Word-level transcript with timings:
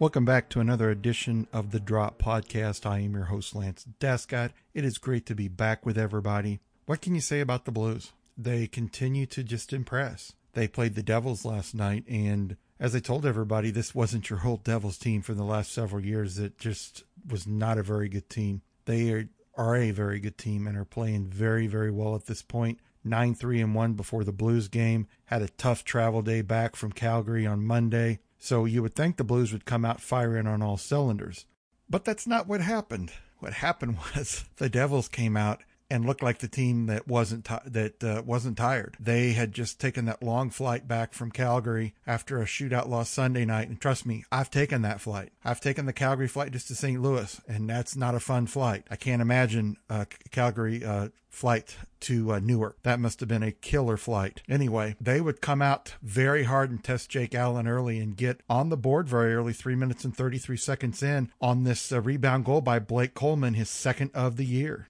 Welcome 0.00 0.24
back 0.24 0.48
to 0.48 0.58
another 0.58 0.90
edition 0.90 1.46
of 1.52 1.70
the 1.70 1.78
Drop 1.78 2.20
Podcast. 2.20 2.84
I 2.84 2.98
am 2.98 3.14
your 3.14 3.26
host, 3.26 3.54
Lance 3.54 3.86
Descott. 4.00 4.50
It 4.74 4.84
is 4.84 4.98
great 4.98 5.24
to 5.26 5.36
be 5.36 5.46
back 5.46 5.86
with 5.86 5.96
everybody. 5.96 6.58
What 6.84 7.00
can 7.00 7.14
you 7.14 7.20
say 7.20 7.38
about 7.38 7.64
the 7.64 7.70
Blues? 7.70 8.10
They 8.36 8.66
continue 8.66 9.24
to 9.26 9.44
just 9.44 9.72
impress. 9.72 10.32
They 10.54 10.66
played 10.66 10.96
the 10.96 11.04
Devils 11.04 11.44
last 11.44 11.76
night, 11.76 12.02
and 12.08 12.56
as 12.80 12.96
I 12.96 12.98
told 12.98 13.24
everybody, 13.24 13.70
this 13.70 13.94
wasn't 13.94 14.28
your 14.28 14.40
whole 14.40 14.56
Devils 14.56 14.98
team 14.98 15.22
for 15.22 15.32
the 15.32 15.44
last 15.44 15.72
several 15.72 16.04
years. 16.04 16.40
It 16.40 16.58
just 16.58 17.04
was 17.28 17.46
not 17.46 17.78
a 17.78 17.84
very 17.84 18.08
good 18.08 18.28
team. 18.28 18.62
They 18.86 19.12
are, 19.12 19.28
are 19.54 19.76
a 19.76 19.92
very 19.92 20.18
good 20.18 20.36
team 20.36 20.66
and 20.66 20.76
are 20.76 20.84
playing 20.84 21.28
very, 21.28 21.68
very 21.68 21.92
well 21.92 22.16
at 22.16 22.26
this 22.26 22.42
point. 22.42 22.80
9 23.04 23.34
3 23.36 23.60
and 23.60 23.74
1 23.76 23.92
before 23.92 24.24
the 24.24 24.32
Blues 24.32 24.66
game. 24.66 25.06
Had 25.26 25.42
a 25.42 25.48
tough 25.48 25.84
travel 25.84 26.20
day 26.20 26.42
back 26.42 26.74
from 26.74 26.90
Calgary 26.90 27.46
on 27.46 27.64
Monday. 27.64 28.18
So 28.44 28.66
you 28.66 28.82
would 28.82 28.94
think 28.94 29.16
the 29.16 29.24
Blues 29.24 29.54
would 29.54 29.64
come 29.64 29.86
out 29.86 30.02
firing 30.02 30.46
on 30.46 30.60
all 30.60 30.76
cylinders. 30.76 31.46
But 31.88 32.04
that's 32.04 32.26
not 32.26 32.46
what 32.46 32.60
happened. 32.60 33.10
What 33.38 33.54
happened 33.54 33.96
was 34.14 34.44
the 34.56 34.68
Devils 34.68 35.08
came 35.08 35.34
out 35.34 35.62
and 35.90 36.06
looked 36.06 36.22
like 36.22 36.38
the 36.38 36.48
team 36.48 36.86
that 36.86 37.06
wasn't 37.06 37.48
that 37.66 38.02
uh, 38.02 38.22
wasn't 38.24 38.56
tired. 38.56 38.96
They 38.98 39.32
had 39.32 39.52
just 39.52 39.80
taken 39.80 40.04
that 40.06 40.22
long 40.22 40.50
flight 40.50 40.88
back 40.88 41.12
from 41.12 41.30
Calgary 41.30 41.94
after 42.06 42.40
a 42.40 42.46
shootout 42.46 42.88
loss 42.88 43.10
Sunday 43.10 43.44
night, 43.44 43.68
and 43.68 43.80
trust 43.80 44.06
me, 44.06 44.24
I've 44.32 44.50
taken 44.50 44.82
that 44.82 45.00
flight. 45.00 45.32
I've 45.44 45.60
taken 45.60 45.86
the 45.86 45.92
Calgary 45.92 46.28
flight 46.28 46.52
just 46.52 46.68
to 46.68 46.74
St. 46.74 47.00
Louis, 47.00 47.40
and 47.46 47.68
that's 47.68 47.96
not 47.96 48.14
a 48.14 48.20
fun 48.20 48.46
flight. 48.46 48.86
I 48.90 48.96
can't 48.96 49.22
imagine 49.22 49.76
a 49.88 50.06
Calgary 50.30 50.84
uh, 50.84 51.08
flight 51.34 51.76
to 52.00 52.32
uh, 52.32 52.38
Newark. 52.38 52.82
That 52.82 53.00
must 53.00 53.20
have 53.20 53.28
been 53.28 53.42
a 53.42 53.52
killer 53.52 53.96
flight. 53.96 54.42
Anyway, 54.48 54.96
they 55.00 55.20
would 55.20 55.40
come 55.40 55.60
out 55.60 55.94
very 56.02 56.44
hard 56.44 56.70
and 56.70 56.82
test 56.82 57.10
Jake 57.10 57.34
Allen 57.34 57.66
early 57.66 57.98
and 57.98 58.16
get 58.16 58.40
on 58.48 58.68
the 58.68 58.76
board 58.76 59.08
very 59.08 59.34
early, 59.34 59.52
three 59.52 59.74
minutes 59.74 60.04
and 60.04 60.16
33 60.16 60.56
seconds 60.56 61.02
in, 61.02 61.30
on 61.40 61.64
this 61.64 61.92
uh, 61.92 62.00
rebound 62.00 62.44
goal 62.44 62.60
by 62.60 62.78
Blake 62.78 63.14
Coleman, 63.14 63.54
his 63.54 63.68
second 63.68 64.10
of 64.14 64.36
the 64.36 64.46
year. 64.46 64.88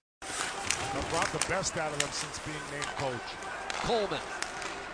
Brought 1.15 1.31
the 1.31 1.47
best 1.47 1.77
out 1.77 1.93
of 1.93 1.99
them 1.99 2.09
since 2.11 2.39
being 2.39 2.57
named 2.73 2.91
coach. 2.97 3.23
Coleman 3.87 4.19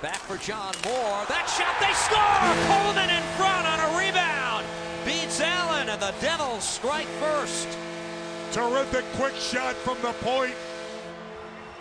back 0.03 0.17
for 0.17 0.37
John 0.37 0.71
Moore. 0.85 1.25
That 1.25 1.49
shot, 1.49 1.73
they 1.81 1.89
score! 1.97 2.45
Coleman 2.69 3.09
in 3.09 3.23
front 3.41 3.65
on 3.65 3.79
a 3.81 3.97
rebound. 3.97 4.63
Beats 5.03 5.41
Allen, 5.41 5.89
and 5.89 5.99
the 5.99 6.13
Devils 6.21 6.63
strike 6.63 7.07
first. 7.17 7.67
Terrific 8.51 9.03
quick 9.15 9.33
shot 9.33 9.73
from 9.77 9.97
the 10.03 10.13
point. 10.21 10.53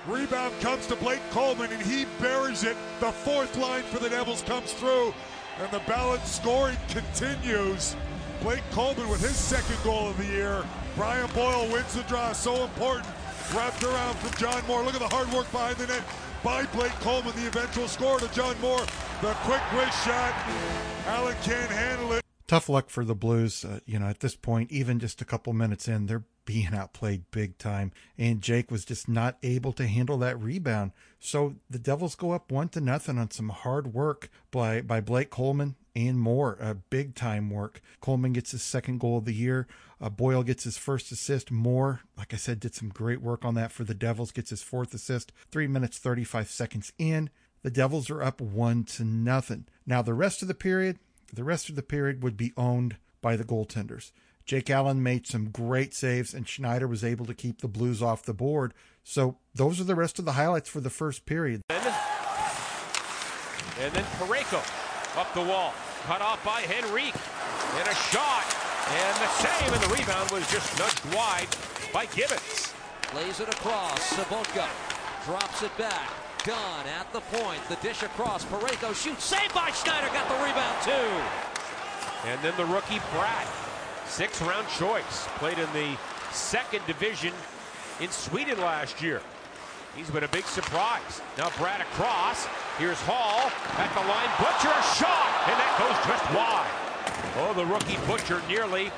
Rebound 0.07 0.59
comes 0.63 0.87
to 0.87 0.97
Blake 0.97 1.21
Coleman, 1.33 1.71
and 1.71 1.83
he 1.83 2.07
buries 2.19 2.65
it. 2.65 2.79
The 3.01 3.13
fourth 3.13 3.55
line 3.59 3.83
for 3.83 3.99
the 3.99 4.09
Devils 4.09 4.41
comes 4.41 4.73
through, 4.73 5.13
and 5.61 5.71
the 5.71 5.83
balanced 5.87 6.37
scoring 6.37 6.79
continues. 6.89 7.95
Blake 8.41 8.65
Coleman 8.71 9.11
with 9.11 9.21
his 9.21 9.37
second 9.37 9.77
goal 9.85 10.09
of 10.09 10.17
the 10.17 10.25
year. 10.25 10.65
Brian 10.97 11.29
Boyle 11.35 11.71
wins 11.71 11.93
the 11.93 12.03
draw, 12.05 12.33
so 12.33 12.65
important. 12.65 13.07
Wrapped 13.55 13.83
around 13.83 14.17
from 14.19 14.39
John 14.39 14.65
Moore. 14.69 14.85
Look 14.85 14.95
at 14.95 15.01
the 15.01 15.09
hard 15.09 15.29
work 15.33 15.51
behind 15.51 15.77
the 15.77 15.89
net 15.89 16.03
by 16.45 16.65
Blake 16.67 16.93
Coleman, 17.01 17.35
the 17.35 17.49
eventual 17.49 17.89
score 17.89 18.21
to 18.21 18.33
John 18.33 18.59
Moore. 18.61 18.81
The 19.23 19.33
quick 19.43 19.61
wrist 19.73 20.05
shot. 20.05 20.35
Allen 21.07 21.35
can't 21.43 21.71
handle 21.71 22.13
it. 22.13 22.25
Tough 22.47 22.69
luck 22.69 22.91
for 22.91 23.05
the 23.05 23.17
Blues. 23.17 23.65
Uh, 23.65 23.81
you 23.87 23.99
know, 23.99 24.07
at 24.07 24.21
this 24.21 24.37
point, 24.37 24.71
even 24.71 25.01
just 25.01 25.21
a 25.21 25.25
couple 25.25 25.53
minutes 25.53 25.89
in, 25.89 26.07
they're 26.07 26.25
being 26.45 26.75
outplayed 26.75 27.25
big 27.33 27.59
time. 27.59 27.91
And 28.17 28.41
Jake 28.41 28.71
was 28.71 28.85
just 28.85 29.09
not 29.09 29.37
able 29.43 29.73
to 29.73 29.87
handle 29.87 30.19
that 30.19 30.41
rebound. 30.41 30.93
So 31.19 31.57
the 31.69 31.79
Devils 31.79 32.15
go 32.15 32.31
up 32.31 32.53
one 32.53 32.69
to 32.71 32.81
nothing 32.81 33.19
on 33.19 33.33
some 33.33 33.49
hard 33.49 33.93
work 33.93 34.31
by, 34.53 34.81
by 34.81 35.01
Blake 35.01 35.31
Coleman 35.31 35.75
and 35.95 36.19
Moore. 36.19 36.59
Uh, 36.61 36.75
big 36.91 37.15
time 37.15 37.51
work. 37.51 37.81
Coleman 38.01 38.33
gets 38.33 38.53
his 38.53 38.63
second 38.63 39.01
goal 39.01 39.19
of 39.19 39.25
the 39.25 39.35
year. 39.35 39.67
Uh, 40.01 40.09
Boyle 40.09 40.43
gets 40.43 40.65
his 40.65 40.79
first 40.79 41.13
assist. 41.13 41.51
Moore, 41.51 42.01
like 42.17 42.33
I 42.33 42.37
said, 42.37 42.61
did 42.61 42.75
some 42.75 42.89
great 42.89 43.21
work 43.21 43.45
on 43.45 43.55
that 43.55 43.73
for 43.73 43.85
the 43.85 43.95
Devils. 43.95 44.33
Gets 44.33 44.51
his 44.51 44.63
fourth 44.63 44.95
assist. 44.95 45.33
Three 45.51 45.67
minutes 45.67 45.99
thirty 45.99 46.25
five 46.25 46.49
seconds 46.49 46.93
in. 46.99 47.31
The 47.63 47.71
Devils 47.71 48.09
are 48.09 48.23
up 48.23 48.41
one 48.41 48.85
to 48.85 49.05
nothing. 49.05 49.67
Now 49.87 50.01
the 50.01 50.15
rest 50.15 50.41
of 50.41 50.49
the 50.49 50.55
period, 50.55 50.99
the 51.33 51.45
rest 51.45 51.69
of 51.69 51.77
the 51.77 51.83
period 51.83 52.23
would 52.23 52.37
be 52.37 52.53
owned 52.57 52.97
by 53.21 53.37
the 53.37 53.45
goaltenders. 53.45 54.13
Jake 54.47 54.71
Allen 54.71 55.03
made 55.03 55.27
some 55.27 55.51
great 55.51 55.93
saves, 55.95 56.33
and 56.33 56.49
Schneider 56.49 56.89
was 56.89 57.05
able 57.05 57.27
to 57.27 57.35
keep 57.35 57.61
the 57.61 57.69
Blues 57.69 58.03
off 58.03 58.25
the 58.25 58.33
board. 58.33 58.73
So 59.05 59.37
those 59.55 59.79
are 59.81 59.85
the 59.85 59.95
rest 59.95 60.19
of 60.19 60.25
the 60.25 60.33
highlights 60.33 60.71
for 60.71 60.81
the 60.81 60.91
first 60.91 61.27
period. 61.27 61.61
And 61.69 61.85
then 63.95 64.05
Parayko 64.19 64.61
up 65.17 65.33
the 65.35 65.43
wall, 65.43 65.73
cut 66.05 66.21
off 66.23 66.43
by 66.45 66.63
Henrique, 66.63 67.15
and 67.79 67.89
a 67.89 67.95
shot, 67.95 68.47
and 68.89 69.15
the 69.19 69.29
save, 69.39 69.73
and 69.73 69.83
the 69.83 69.95
rebound 69.95 70.31
was 70.31 70.49
just 70.51 70.79
nudged 70.79 71.03
wide 71.15 71.49
by 71.93 72.07
Gibbons. 72.07 72.73
Lays 73.15 73.41
it 73.41 73.49
across. 73.49 73.99
Sobotka 74.15 74.69
drops 75.25 75.63
it 75.63 75.77
back. 75.77 76.11
Dunn 76.45 76.87
at 76.99 77.13
the 77.13 77.21
point. 77.21 77.61
The 77.69 77.77
dish 77.77 78.03
across. 78.03 78.45
Parayko 78.45 78.95
shoots. 78.95 79.25
Saved 79.25 79.53
by 79.53 79.71
Schneider. 79.73 80.07
Got 80.09 80.29
the 80.29 80.43
rebound 80.45 80.83
too. 80.83 82.29
And 82.29 82.41
then 82.43 82.55
the 82.57 82.65
rookie 82.67 83.01
Bratt. 83.13 83.47
six 84.07 84.41
round 84.43 84.67
choice, 84.69 85.27
played 85.37 85.59
in 85.59 85.73
the 85.73 85.97
second 86.33 86.87
division 86.87 87.33
in 88.01 88.11
Sweden 88.11 88.59
last 88.59 89.03
year. 89.03 89.23
He's 89.97 90.11
been 90.11 90.25
a 90.25 90.29
big 90.29 90.45
surprise. 90.45 91.21
Now 91.37 91.49
Bratt 91.51 91.81
across. 91.81 92.47
Here's 92.81 92.99
Hall 93.03 93.53
at 93.77 93.93
the 93.93 94.01
line. 94.01 94.31
Butcher 94.39 94.73
shot, 94.97 95.29
and 95.45 95.61
that 95.61 95.77
goes 95.77 96.01
just 96.09 96.25
wide. 96.33 96.81
Oh, 97.37 97.53
the 97.53 97.67
rookie 97.67 97.99
Butcher 98.07 98.41
nearly 98.49 98.91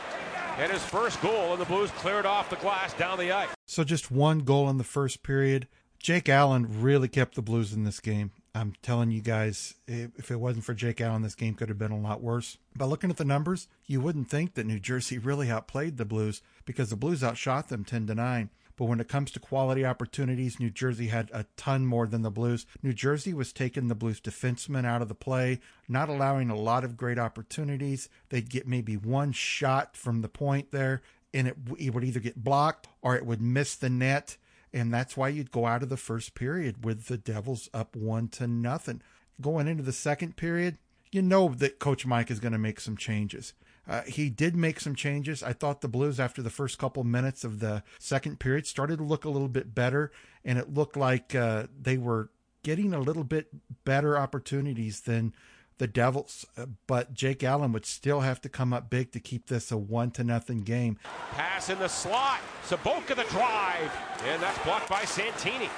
had 0.55 0.71
his 0.71 0.85
first 0.85 1.21
goal, 1.21 1.51
and 1.51 1.61
the 1.61 1.65
Blues 1.65 1.91
cleared 1.97 2.25
off 2.25 2.49
the 2.49 2.55
glass 2.55 2.95
down 2.95 3.19
the 3.19 3.33
ice. 3.33 3.49
So 3.67 3.83
just 3.83 4.13
one 4.13 4.45
goal 4.45 4.71
in 4.71 4.79
the 4.79 4.85
first 4.85 5.25
period. 5.25 5.67
Jake 5.99 6.29
Allen 6.29 6.81
really 6.81 7.09
kept 7.09 7.35
the 7.35 7.43
Blues 7.43 7.73
in 7.73 7.83
this 7.83 7.99
game. 7.99 8.31
I'm 8.55 8.75
telling 8.83 9.11
you 9.11 9.21
guys, 9.21 9.75
if 9.89 10.31
it 10.31 10.39
wasn't 10.39 10.65
for 10.65 10.75
Jake 10.75 11.01
Allen, 11.01 11.23
this 11.23 11.35
game 11.35 11.55
could 11.55 11.69
have 11.69 11.79
been 11.79 11.91
a 11.91 11.99
lot 11.99 12.23
worse. 12.23 12.59
But 12.77 12.87
looking 12.87 13.11
at 13.11 13.17
the 13.17 13.25
numbers, 13.25 13.67
you 13.87 14.01
wouldn't 14.01 14.31
think 14.31 14.55
that 14.55 14.67
New 14.67 14.79
Jersey 14.79 15.19
really 15.19 15.51
outplayed 15.51 15.97
the 15.97 16.05
Blues 16.05 16.41
because 16.67 16.91
the 16.91 16.97
Blues 16.97 17.25
outshot 17.25 17.69
them 17.69 17.85
10 17.85 18.07
to 18.07 18.15
9. 18.15 18.51
But 18.83 18.89
when 18.89 18.99
it 18.99 19.07
comes 19.07 19.31
to 19.31 19.39
quality 19.39 19.87
opportunities, 19.87 20.59
New 20.59 20.69
Jersey 20.69 21.07
had 21.07 21.31
a 21.33 21.47
ton 21.57 21.87
more 21.87 22.09
than 22.09 22.23
the 22.23 22.33
Blues. 22.33 22.67
New 22.83 22.93
Jersey 22.93 23.33
was 23.33 23.53
taking 23.53 23.87
the 23.87 23.95
Blues 23.95 24.21
defensemen 24.21 24.85
out 24.85 25.01
of 25.01 25.07
the 25.07 25.15
play, 25.15 25.61
not 25.89 26.09
allowing 26.09 26.51
a 26.51 26.57
lot 26.57 26.83
of 26.83 26.97
great 26.97 27.17
opportunities. 27.17 28.09
They'd 28.31 28.51
get 28.51 28.67
maybe 28.67 28.97
one 28.97 29.31
shot 29.31 29.97
from 29.97 30.21
the 30.21 30.29
point 30.29 30.73
there, 30.73 31.01
and 31.33 31.47
it, 31.47 31.57
it 31.79 31.95
would 31.95 32.03
either 32.03 32.19
get 32.19 32.43
blocked 32.43 32.89
or 33.03 33.15
it 33.15 33.25
would 33.25 33.41
miss 33.41 33.77
the 33.77 33.89
net. 33.89 34.37
And 34.73 34.93
that's 34.93 35.17
why 35.17 35.29
you'd 35.29 35.53
go 35.53 35.65
out 35.65 35.85
of 35.85 35.89
the 35.89 35.97
first 35.97 36.35
period 36.35 36.85
with 36.85 37.07
the 37.07 37.19
Devils 37.19 37.69
up 37.73 37.95
one 37.95 38.27
to 38.31 38.49
nothing. 38.49 39.01
Going 39.41 39.69
into 39.69 39.85
the 39.85 39.93
second 39.93 40.35
period, 40.35 40.77
you 41.13 41.23
know 41.23 41.51
that 41.51 41.79
Coach 41.79 42.05
Mike 42.05 42.33
is 42.33 42.41
going 42.41 42.51
to 42.51 42.59
make 42.59 42.81
some 42.81 42.97
changes. 42.97 43.55
Uh, 43.89 44.03
he 44.03 44.31
did 44.31 44.55
make 44.55 44.79
some 44.81 44.95
changes. 44.95 45.43
I 45.43 45.53
thought 45.53 45.81
the 45.81 45.89
Blues, 45.89 46.21
after 46.21 46.41
the 46.41 46.51
first 46.51 46.79
couple 46.79 47.03
minutes 47.05 47.43
of 47.43 47.59
the 47.59 47.83
second 47.99 48.39
period, 48.39 48.67
started 48.67 48.99
to 48.99 49.05
look 49.05 49.25
a 49.25 49.31
little 49.31 49.49
bit 49.49 49.75
better, 49.75 50.13
and 50.45 50.59
it 50.59 50.73
looked 50.73 50.97
like 50.97 51.35
uh, 51.35 51.67
they 51.81 51.99
were 51.99 52.31
getting 52.63 52.95
a 52.95 53.01
little 53.01 53.25
bit 53.25 53.49
better 53.85 54.17
opportunities 54.17 55.01
than 55.01 55.33
the 55.79 55.89
Devils. 55.89 56.47
Uh, 56.57 56.67
but 56.87 57.13
Jake 57.13 57.43
Allen 57.43 57.73
would 57.73 57.87
still 57.87 58.21
have 58.21 58.41
to 58.43 58.49
come 58.49 58.73
up 58.73 58.89
big 58.89 59.11
to 59.13 59.21
keep 59.21 59.47
this 59.47 59.73
a 59.73 59.77
one 59.77 60.13
to 60.13 60.23
nothing 60.23 60.63
game. 60.63 60.97
Pass 61.33 61.71
in 61.71 61.79
the 61.81 61.89
slot. 61.89 62.41
Sobotka 62.69 63.17
the 63.17 63.27
drive, 63.31 63.91
and 64.25 64.41
that's 64.41 64.59
blocked 64.65 64.89
by 64.89 65.05
Santini. 65.05 65.71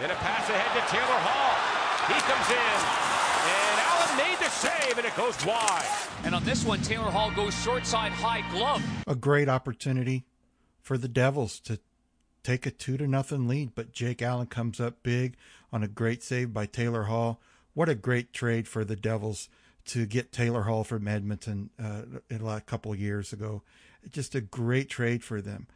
Then 0.00 0.10
a 0.10 0.14
pass 0.16 0.48
ahead 0.50 0.72
to 0.76 0.82
Taylor 0.92 1.20
Hall. 1.24 1.56
He 2.12 2.18
comes 2.26 2.48
in, 2.50 2.78
and 3.46 3.76
Allen 3.88 4.12
made 4.18 4.38
the 4.42 4.50
save, 4.62 4.96
and 4.96 5.06
it 5.06 5.16
goes 5.16 5.44
wide. 5.44 5.84
And 6.24 6.34
on 6.34 6.44
this 6.44 6.64
one, 6.64 6.80
Taylor 6.82 7.10
Hall 7.10 7.30
goes 7.32 7.54
short 7.62 7.84
side 7.84 8.12
high 8.12 8.48
glove. 8.52 8.82
A 9.06 9.16
great 9.16 9.48
opportunity 9.48 10.24
for 10.80 10.96
the 10.96 11.08
Devils 11.08 11.58
to 11.60 11.80
take 12.42 12.66
a 12.66 12.70
two 12.70 12.96
to 12.96 13.06
nothing 13.06 13.48
lead, 13.48 13.74
but 13.74 13.92
Jake 13.92 14.22
Allen 14.22 14.46
comes 14.46 14.80
up 14.80 15.02
big 15.02 15.36
on 15.72 15.82
a 15.82 15.88
great 15.88 16.22
save 16.22 16.52
by 16.52 16.66
Taylor 16.66 17.04
Hall. 17.04 17.40
What 17.74 17.88
a 17.88 17.94
great 17.94 18.32
trade 18.32 18.68
for 18.68 18.84
the 18.84 18.96
Devils 18.96 19.48
to 19.86 20.06
get 20.06 20.32
Taylor 20.32 20.62
Hall 20.62 20.84
from 20.84 21.08
Edmonton 21.08 21.70
uh, 21.82 22.02
a 22.30 22.60
couple 22.60 22.92
of 22.92 23.00
years 23.00 23.32
ago. 23.32 23.62
Just 24.10 24.34
a 24.34 24.40
great 24.40 24.88
trade 24.88 25.24
for 25.24 25.40
them. 25.40 25.66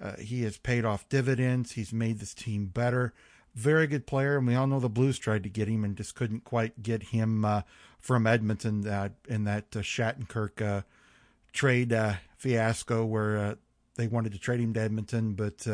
Uh, 0.00 0.16
he 0.18 0.42
has 0.42 0.58
paid 0.58 0.84
off 0.84 1.08
dividends. 1.08 1.72
He's 1.72 1.92
made 1.92 2.18
this 2.18 2.34
team 2.34 2.66
better. 2.66 3.12
Very 3.56 3.86
good 3.86 4.06
player, 4.06 4.36
and 4.36 4.46
we 4.46 4.54
all 4.54 4.66
know 4.66 4.80
the 4.80 4.90
Blues 4.90 5.18
tried 5.18 5.42
to 5.44 5.48
get 5.48 5.66
him 5.66 5.82
and 5.82 5.96
just 5.96 6.14
couldn't 6.14 6.44
quite 6.44 6.82
get 6.82 7.04
him 7.04 7.42
uh, 7.42 7.62
from 7.98 8.26
Edmonton 8.26 8.86
uh, 8.86 9.08
in 9.26 9.44
that 9.44 9.74
uh, 9.74 9.78
Shattenkirk 9.78 10.60
uh, 10.60 10.82
trade 11.54 11.90
uh, 11.90 12.16
fiasco 12.36 13.02
where 13.06 13.56
they 13.94 14.08
wanted 14.08 14.32
to 14.32 14.38
trade 14.38 14.60
him 14.60 14.74
to 14.74 14.80
Edmonton, 14.80 15.32
but 15.32 15.66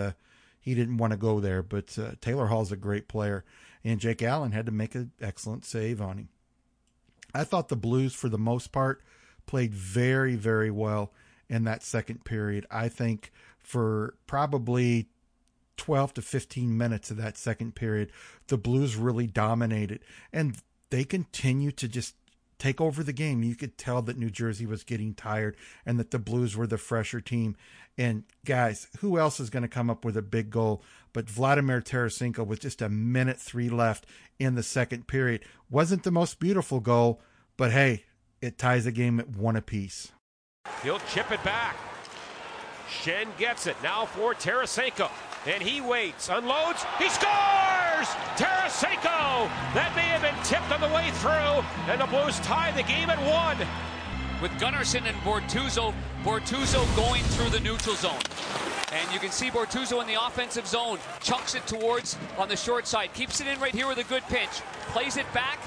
he 0.60 0.76
didn't 0.76 0.98
want 0.98 1.10
to 1.10 1.16
go 1.16 1.40
there. 1.40 1.60
But 1.60 1.98
Taylor 2.20 2.46
Hall's 2.46 2.70
a 2.70 2.76
great 2.76 3.08
player, 3.08 3.44
and 3.82 3.98
Jake 3.98 4.22
Allen 4.22 4.52
had 4.52 4.66
to 4.66 4.72
make 4.72 4.94
an 4.94 5.10
excellent 5.20 5.64
save 5.64 6.00
on 6.00 6.18
him. 6.18 6.28
I 7.34 7.42
thought 7.42 7.68
the 7.68 7.74
Blues, 7.74 8.14
for 8.14 8.28
the 8.28 8.38
most 8.38 8.70
part, 8.70 9.02
played 9.46 9.74
very, 9.74 10.36
very 10.36 10.70
well 10.70 11.12
in 11.48 11.64
that 11.64 11.82
second 11.82 12.24
period. 12.24 12.64
I 12.70 12.88
think 12.88 13.32
for 13.58 14.14
probably 14.28 15.08
12 15.76 16.14
to 16.14 16.22
15 16.22 16.76
minutes 16.76 17.10
of 17.10 17.16
that 17.16 17.36
second 17.36 17.74
period, 17.74 18.10
the 18.48 18.58
Blues 18.58 18.96
really 18.96 19.26
dominated. 19.26 20.00
And 20.32 20.56
they 20.90 21.04
continue 21.04 21.70
to 21.72 21.88
just 21.88 22.14
take 22.58 22.80
over 22.80 23.02
the 23.02 23.12
game. 23.12 23.42
You 23.42 23.56
could 23.56 23.76
tell 23.76 24.02
that 24.02 24.16
New 24.16 24.30
Jersey 24.30 24.66
was 24.66 24.84
getting 24.84 25.14
tired 25.14 25.56
and 25.84 25.98
that 25.98 26.12
the 26.12 26.18
Blues 26.18 26.56
were 26.56 26.66
the 26.66 26.78
fresher 26.78 27.20
team. 27.20 27.56
And 27.98 28.24
guys, 28.44 28.86
who 29.00 29.18
else 29.18 29.40
is 29.40 29.50
going 29.50 29.64
to 29.64 29.68
come 29.68 29.90
up 29.90 30.04
with 30.04 30.16
a 30.16 30.22
big 30.22 30.50
goal 30.50 30.82
but 31.12 31.28
Vladimir 31.28 31.80
Tarasenko 31.82 32.46
with 32.46 32.60
just 32.60 32.80
a 32.80 32.88
minute 32.88 33.38
three 33.38 33.68
left 33.68 34.06
in 34.38 34.54
the 34.54 34.62
second 34.62 35.08
period? 35.08 35.44
Wasn't 35.70 36.04
the 36.04 36.10
most 36.10 36.38
beautiful 36.38 36.80
goal, 36.80 37.20
but 37.56 37.72
hey, 37.72 38.04
it 38.40 38.58
ties 38.58 38.84
the 38.84 38.92
game 38.92 39.18
at 39.18 39.28
one 39.28 39.56
apiece. 39.56 40.12
He'll 40.82 41.00
chip 41.00 41.30
it 41.32 41.42
back. 41.42 41.76
Schenn 43.00 43.26
gets 43.38 43.66
it 43.66 43.76
now 43.82 44.04
for 44.04 44.34
Tarasenko. 44.34 45.10
And 45.46 45.62
he 45.62 45.80
waits, 45.80 46.28
unloads, 46.28 46.84
he 46.98 47.08
scores! 47.08 48.06
Tarasenko! 48.36 49.48
That 49.74 49.92
may 49.96 50.02
have 50.02 50.22
been 50.22 50.44
tipped 50.44 50.70
on 50.70 50.80
the 50.80 50.94
way 50.94 51.10
through, 51.14 51.64
and 51.90 52.00
the 52.00 52.06
Blues 52.06 52.38
tie 52.40 52.70
the 52.72 52.84
game 52.84 53.10
at 53.10 53.18
one. 53.26 53.58
With 54.40 54.52
Gunnarsson 54.60 55.02
and 55.06 55.16
Bortuzzo, 55.22 55.94
Bortuzzo 56.22 56.84
going 56.94 57.22
through 57.24 57.50
the 57.50 57.60
neutral 57.60 57.96
zone. 57.96 58.22
And 58.92 59.12
you 59.12 59.18
can 59.18 59.30
see 59.30 59.50
Bortuzzo 59.50 60.00
in 60.00 60.06
the 60.06 60.24
offensive 60.24 60.66
zone, 60.66 60.98
chunks 61.22 61.54
it 61.54 61.66
towards 61.66 62.16
on 62.38 62.48
the 62.48 62.56
short 62.56 62.86
side, 62.86 63.12
keeps 63.14 63.40
it 63.40 63.48
in 63.48 63.58
right 63.58 63.74
here 63.74 63.88
with 63.88 63.98
a 63.98 64.04
good 64.04 64.22
pinch, 64.24 64.50
plays 64.92 65.16
it 65.16 65.26
back, 65.32 65.58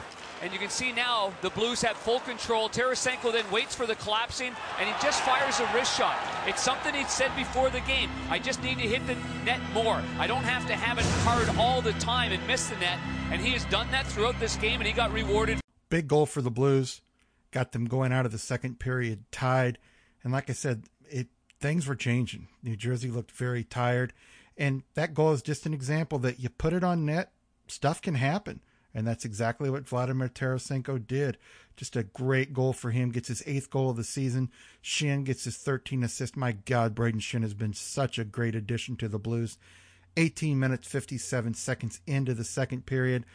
and 0.42 0.52
you 0.54 0.60
can 0.60 0.70
see 0.70 0.92
now 0.92 1.34
the 1.42 1.50
Blues 1.52 1.82
have 1.82 1.96
full 1.96 2.20
control. 2.20 2.70
Tarasenko 2.70 3.32
then 3.32 3.50
waits 3.52 3.76
for 3.76 3.86
the 3.86 3.96
collapsing, 3.96 4.54
and 4.80 4.90
he 4.90 4.94
just 5.02 5.22
fires 5.22 5.60
a 5.60 5.72
wrist 5.74 5.98
shot. 5.98 6.18
It's 6.48 6.62
something 6.62 6.94
he'd 6.94 7.10
said 7.10 7.32
before 7.36 7.70
the 7.70 7.82
game. 7.82 8.10
I 8.30 8.40
just 8.40 8.62
need 8.64 8.78
to 8.80 8.88
hit 8.88 9.06
the 9.08 9.16
net 9.46 9.60
more. 9.74 10.02
I 10.20 10.28
don't 10.28 10.44
have 10.44 10.68
to 10.68 10.76
have 10.76 10.98
it 10.98 11.06
hard 11.24 11.50
all 11.58 11.82
the 11.82 11.94
time 11.94 12.32
and 12.32 12.46
miss 12.48 12.68
the 12.70 12.76
net. 12.78 13.00
And 13.32 13.42
he 13.42 13.52
has 13.52 13.66
done 13.66 13.90
that 13.92 14.06
throughout 14.08 14.40
this 14.40 14.56
game, 14.58 14.80
and 14.80 14.88
he 14.88 14.94
got 14.94 15.12
rewarded. 15.12 15.60
Big 15.90 16.08
goal 16.08 16.26
for 16.26 16.42
the 16.42 16.52
Blues. 16.52 17.02
Got 17.52 17.72
them 17.72 17.86
going 17.86 18.12
out 18.12 18.26
of 18.26 18.32
the 18.32 18.38
second 18.38 18.80
period 18.80 19.24
tied. 19.32 19.78
And 20.24 20.34
like 20.34 20.50
I 20.50 20.54
said, 20.54 20.86
it 21.10 21.28
things 21.60 21.88
were 21.88 21.96
changing. 21.96 22.48
New 22.62 22.76
Jersey 22.76 23.10
looked 23.10 23.32
very 23.32 23.64
tired. 23.64 24.14
And 24.58 24.84
that 24.94 25.14
goal 25.14 25.34
is 25.34 25.42
just 25.42 25.66
an 25.66 25.74
example 25.74 26.20
that 26.20 26.40
you 26.40 26.50
put 26.50 26.74
it 26.74 26.84
on 26.84 27.06
net, 27.06 27.32
stuff 27.68 28.02
can 28.02 28.16
happen. 28.16 28.62
And 28.96 29.06
that's 29.06 29.26
exactly 29.26 29.70
what 29.70 29.88
Vladimir 29.88 30.30
Tarasenko 30.30 31.06
did. 31.06 31.38
Just 31.76 31.98
a 31.98 32.04
great 32.04 32.54
goal 32.54 32.72
for 32.72 32.92
him. 32.92 33.12
Gets 33.12 33.28
his 33.28 33.44
eighth 33.46 33.70
goal 33.70 33.90
of 33.90 33.98
the 33.98 34.06
season. 34.06 34.50
Schenn 34.82 35.26
gets 35.26 35.44
his 35.44 35.58
13 35.58 36.02
assist. 36.02 36.38
My 36.38 36.54
God, 36.54 36.96
Brayden 36.96 37.20
Schenn 37.20 37.42
has 37.42 37.54
been 37.54 37.74
such 37.74 38.18
a 38.18 38.24
great 38.24 38.56
addition 38.56 38.96
to 38.96 39.10
the 39.10 39.20
Blues. 39.20 39.58
18 40.16 40.58
minutes, 40.58 40.88
57 40.88 41.56
seconds 41.56 42.00
into 42.08 42.34
the 42.34 42.46
second 42.46 42.86
period. 42.86 43.26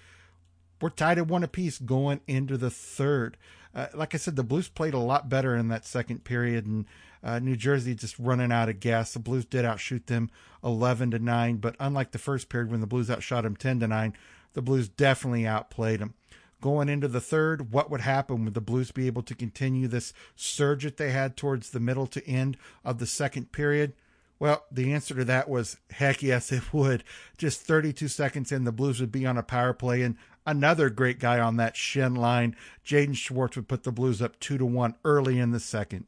We're 0.80 0.88
tied 0.88 1.18
at 1.18 1.28
one 1.28 1.44
apiece 1.44 1.78
going 1.78 2.20
into 2.26 2.56
the 2.56 2.70
third. 2.70 3.36
Uh, 3.74 3.88
like 3.94 4.14
I 4.14 4.18
said, 4.18 4.36
the 4.36 4.42
Blues 4.42 4.68
played 4.68 4.94
a 4.94 4.98
lot 4.98 5.28
better 5.28 5.54
in 5.54 5.68
that 5.68 5.84
second 5.84 6.24
period, 6.24 6.64
and 6.66 6.86
uh, 7.22 7.38
New 7.38 7.54
Jersey 7.54 7.94
just 7.94 8.18
running 8.18 8.50
out 8.50 8.70
of 8.70 8.80
gas. 8.80 9.12
The 9.12 9.18
Blues 9.18 9.44
did 9.44 9.66
outshoot 9.66 10.06
them 10.06 10.30
11 10.64 11.10
to 11.10 11.18
9, 11.18 11.58
but 11.58 11.76
unlike 11.78 12.12
the 12.12 12.18
first 12.18 12.48
period 12.48 12.70
when 12.70 12.80
the 12.80 12.86
Blues 12.86 13.10
outshot 13.10 13.44
them 13.44 13.56
10 13.56 13.80
to 13.80 13.88
9, 13.88 14.14
the 14.52 14.62
Blues 14.62 14.88
definitely 14.88 15.46
outplayed 15.46 16.00
them. 16.00 16.14
Going 16.60 16.88
into 16.88 17.08
the 17.08 17.20
third, 17.20 17.72
what 17.72 17.90
would 17.90 18.02
happen? 18.02 18.44
Would 18.44 18.54
the 18.54 18.60
Blues 18.60 18.90
be 18.90 19.06
able 19.06 19.22
to 19.22 19.34
continue 19.34 19.88
this 19.88 20.12
surge 20.36 20.84
that 20.84 20.98
they 20.98 21.10
had 21.10 21.36
towards 21.36 21.70
the 21.70 21.80
middle 21.80 22.06
to 22.08 22.26
end 22.26 22.56
of 22.84 22.98
the 22.98 23.06
second 23.06 23.52
period? 23.52 23.94
Well, 24.38 24.64
the 24.70 24.92
answer 24.92 25.14
to 25.14 25.24
that 25.26 25.48
was 25.48 25.76
heck 25.90 26.22
yes, 26.22 26.50
it 26.52 26.72
would. 26.72 27.04
Just 27.38 27.62
32 27.62 28.08
seconds 28.08 28.52
in, 28.52 28.64
the 28.64 28.72
Blues 28.72 29.00
would 29.00 29.12
be 29.12 29.26
on 29.26 29.38
a 29.38 29.42
power 29.42 29.72
play, 29.72 30.02
and 30.02 30.16
another 30.46 30.90
great 30.90 31.18
guy 31.18 31.38
on 31.38 31.56
that 31.56 31.74
Schenn 31.74 32.16
line, 32.16 32.56
Jaden 32.84 33.16
Schwartz, 33.16 33.56
would 33.56 33.68
put 33.68 33.84
the 33.84 33.92
Blues 33.92 34.20
up 34.20 34.38
two 34.40 34.58
to 34.58 34.66
one 34.66 34.96
early 35.04 35.38
in 35.38 35.50
the 35.50 35.60
second. 35.60 36.06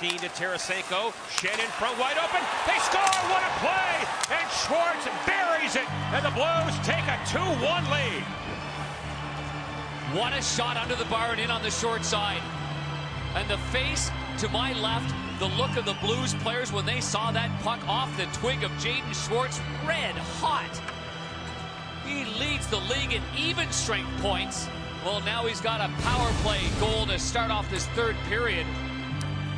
Now 0.00 0.08
Steen 0.08 0.18
to 0.20 0.28
Tarasenko, 0.28 1.12
Schenn 1.28 1.58
in 1.58 1.70
front, 1.72 1.98
wide 1.98 2.16
open. 2.16 2.40
They 2.66 2.78
score! 2.78 3.00
What 3.28 3.42
a 3.42 3.52
play! 3.60 4.36
And 4.36 4.50
Schwartz 4.50 5.06
buries 5.26 5.76
it, 5.76 5.90
and 6.12 6.24
the 6.24 6.30
Blues 6.30 6.74
take 6.86 7.04
a 7.04 7.18
2-1 7.26 7.90
lead. 7.90 8.22
What 10.16 10.32
a 10.32 10.42
shot 10.42 10.76
under 10.76 10.96
the 10.96 11.04
bar 11.06 11.32
and 11.32 11.40
in 11.40 11.50
on 11.50 11.62
the 11.62 11.70
short 11.70 12.04
side. 12.04 12.42
And 13.34 13.48
the 13.48 13.58
face 13.72 14.10
to 14.38 14.48
my 14.48 14.72
left, 14.80 15.14
the 15.38 15.48
look 15.48 15.76
of 15.76 15.84
the 15.84 15.96
Blues 16.00 16.34
players 16.34 16.72
when 16.72 16.86
they 16.86 17.00
saw 17.00 17.30
that 17.32 17.50
puck 17.62 17.86
off 17.86 18.14
the 18.16 18.26
twig 18.38 18.64
of 18.64 18.70
Jaden 18.72 19.14
Schwartz, 19.14 19.60
red 19.86 20.14
hot. 20.40 20.80
He 22.06 22.24
leads 22.40 22.66
the 22.68 22.80
league 22.80 23.12
in 23.12 23.22
even 23.36 23.70
strength 23.70 24.10
points. 24.22 24.66
Well, 25.04 25.20
now 25.20 25.46
he's 25.46 25.60
got 25.60 25.80
a 25.80 25.92
power 26.02 26.30
play 26.42 26.60
goal 26.78 27.06
to 27.06 27.18
start 27.18 27.50
off 27.50 27.70
this 27.70 27.86
third 27.88 28.16
period. 28.28 28.66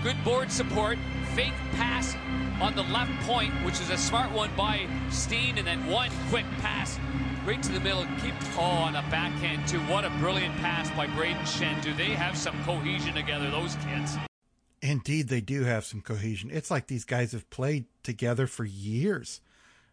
Good 0.02 0.24
board 0.24 0.50
support, 0.50 0.98
fake 1.36 1.54
pass 1.74 2.16
on 2.60 2.74
the 2.74 2.82
left 2.82 3.12
point, 3.20 3.52
which 3.64 3.80
is 3.80 3.88
a 3.90 3.96
smart 3.96 4.32
one 4.32 4.50
by 4.56 4.88
Steen, 5.10 5.58
and 5.58 5.66
then 5.66 5.86
one 5.86 6.10
quick 6.28 6.44
pass 6.58 6.98
right 7.46 7.62
to 7.62 7.70
the 7.70 7.78
middle. 7.78 8.04
Keep 8.20 8.34
oh 8.58 8.62
on 8.62 8.94
the 8.94 9.04
backhand 9.10 9.68
too. 9.68 9.78
What 9.82 10.04
a 10.04 10.10
brilliant 10.18 10.56
pass 10.56 10.90
by 10.90 11.06
Brayden 11.06 11.42
Schenn. 11.42 11.80
Do 11.82 11.94
they 11.94 12.10
have 12.10 12.36
some 12.36 12.54
cohesion 12.64 13.14
together, 13.14 13.48
those 13.50 13.76
kids? 13.76 14.16
Indeed, 14.80 15.28
they 15.28 15.40
do 15.40 15.62
have 15.62 15.84
some 15.84 16.00
cohesion. 16.00 16.50
It's 16.52 16.70
like 16.70 16.88
these 16.88 17.04
guys 17.04 17.30
have 17.30 17.48
played 17.50 17.84
together 18.02 18.48
for 18.48 18.64
years. 18.64 19.40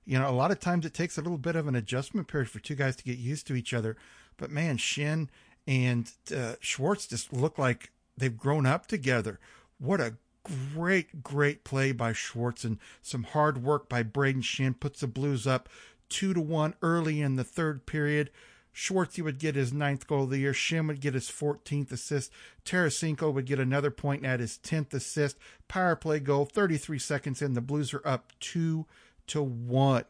You 0.05 0.17
know, 0.17 0.27
a 0.27 0.31
lot 0.31 0.49
of 0.49 0.59
times 0.59 0.87
it 0.87 0.95
takes 0.95 1.19
a 1.19 1.21
little 1.21 1.37
bit 1.37 1.55
of 1.55 1.67
an 1.67 1.75
adjustment 1.75 2.27
period 2.27 2.49
for 2.49 2.57
two 2.57 2.73
guys 2.73 2.95
to 2.95 3.03
get 3.03 3.19
used 3.19 3.45
to 3.45 3.53
each 3.53 3.75
other. 3.75 3.95
But 4.37 4.49
man, 4.49 4.77
Schenn 4.77 5.27
and 5.67 6.11
uh, 6.35 6.55
Schwartz 6.61 7.05
just 7.05 7.31
look 7.31 7.59
like 7.59 7.91
they've 8.17 8.35
grown 8.35 8.65
up 8.65 8.87
together. 8.87 9.39
What 9.79 10.01
a 10.01 10.17
great, 10.43 11.24
great 11.24 11.63
play 11.63 11.91
by 11.91 12.13
Schwartz 12.13 12.63
and 12.63 12.77
some 13.01 13.24
hard 13.24 13.63
work 13.63 13.89
by 13.89 14.03
Brayden 14.03 14.43
Schenn 14.43 14.79
puts 14.79 15.00
the 15.00 15.07
Blues 15.07 15.48
up 15.48 15.69
two 16.09 16.33
to 16.33 16.41
one 16.41 16.75
early 16.81 17.21
in 17.21 17.36
the 17.36 17.43
third 17.43 17.86
period. 17.86 18.29
Schwartzy 18.74 19.24
would 19.24 19.39
get 19.39 19.55
his 19.55 19.74
ninth 19.74 20.07
goal 20.07 20.24
of 20.24 20.29
the 20.29 20.39
year. 20.39 20.53
Schenn 20.53 20.88
would 20.88 21.01
get 21.01 21.13
his 21.13 21.29
14th 21.29 21.91
assist. 21.91 22.31
Tarasenko 22.65 23.33
would 23.33 23.45
get 23.45 23.59
another 23.59 23.91
point 23.91 24.25
at 24.25 24.39
his 24.39 24.59
10th 24.63 24.93
assist. 24.93 25.38
Power 25.67 25.95
play 25.95 26.19
goal, 26.19 26.45
33 26.45 27.00
seconds 27.00 27.41
in. 27.41 27.53
The 27.53 27.62
Blues 27.62 27.93
are 27.93 28.05
up 28.05 28.31
two 28.39 28.86
to 29.27 29.41
one. 29.41 30.05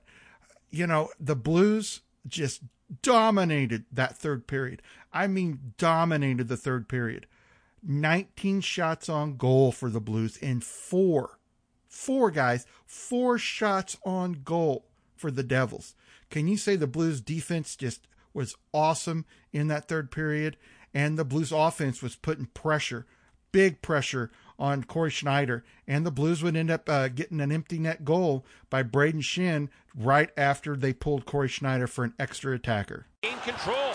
You 0.72 0.88
know, 0.88 1.10
the 1.20 1.36
Blues 1.36 2.02
just 2.28 2.62
dominated 3.02 3.86
that 3.92 4.18
third 4.18 4.46
period. 4.46 4.82
I 5.14 5.28
mean, 5.28 5.74
dominated 5.78 6.48
the 6.48 6.58
third 6.58 6.88
period. 6.88 7.26
19 7.84 8.62
shots 8.62 9.10
on 9.10 9.38
goal 9.38 9.72
for 9.72 9.90
the 9.90 10.00
Blues 10.00 10.38
and 10.42 10.64
four, 10.64 11.40
four 11.88 12.32
guys, 12.32 12.66
four 12.86 13.38
shots 13.38 13.98
on 14.06 14.42
goal 14.44 14.86
for 15.16 15.32
the 15.32 15.44
Devils. 15.44 15.96
Can 16.30 16.48
you 16.48 16.58
say 16.58 16.76
the 16.76 16.88
Blues 16.88 17.22
defense 17.22 17.76
just 17.76 18.08
was 18.34 18.56
awesome 18.74 19.26
in 19.52 19.68
that 19.68 19.88
third 19.88 20.12
period? 20.12 20.58
And 20.94 21.18
the 21.18 21.26
Blues 21.26 21.52
offense 21.52 22.02
was 22.02 22.16
putting 22.16 22.48
pressure, 22.48 23.06
big 23.52 23.82
pressure 23.82 24.32
on 24.58 24.84
Cory 24.84 25.12
Schneider. 25.12 25.64
And 25.88 26.06
the 26.06 26.12
Blues 26.12 26.44
would 26.44 26.56
end 26.56 26.72
up 26.72 26.90
uh, 26.90 27.08
getting 27.08 27.42
an 27.42 27.52
empty 27.52 27.80
net 27.80 28.04
goal 28.04 28.46
by 28.70 28.84
Brayden 28.84 29.22
Schenn 29.22 29.70
right 29.96 30.30
after 30.38 30.76
they 30.76 30.94
pulled 30.94 31.26
Cory 31.26 31.48
Schneider 31.48 31.88
for 31.88 32.04
an 32.04 32.14
extra 32.20 32.54
attacker. 32.54 33.08
In 33.24 33.38
control 33.40 33.89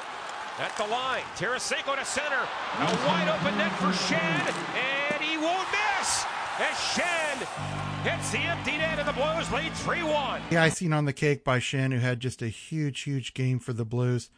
at 0.59 0.77
the 0.77 0.87
line. 0.87 1.23
Tarasenko 1.37 1.97
to 1.97 2.05
center. 2.05 2.43
A 2.79 2.85
wide 3.07 3.29
open 3.29 3.59
net 3.59 3.73
for 3.79 3.93
Schenn, 3.93 4.55
and 4.77 5.23
he 5.23 5.37
won't 5.37 5.69
miss. 5.71 6.25
As 6.59 6.77
Schenn 6.77 7.39
hits 8.05 8.31
the 8.31 8.39
empty 8.39 8.77
net, 8.79 8.99
and 8.99 9.09
the 9.09 9.13
Blues 9.13 9.51
lead 9.51 9.73
3 9.75 10.03
1. 10.03 10.43
The 10.51 10.59
icing 10.59 10.93
on 10.93 11.05
the 11.05 11.13
cake 11.13 11.43
by 11.43 11.59
Schenn, 11.59 11.93
who 11.93 11.99
had 11.99 12.21
just 12.21 12.43
a 12.43 12.49
huge, 12.49 13.01
huge 13.01 13.35
game 13.35 13.59
for 13.59 13.73
the 13.73 13.85
Blues. 13.85 14.31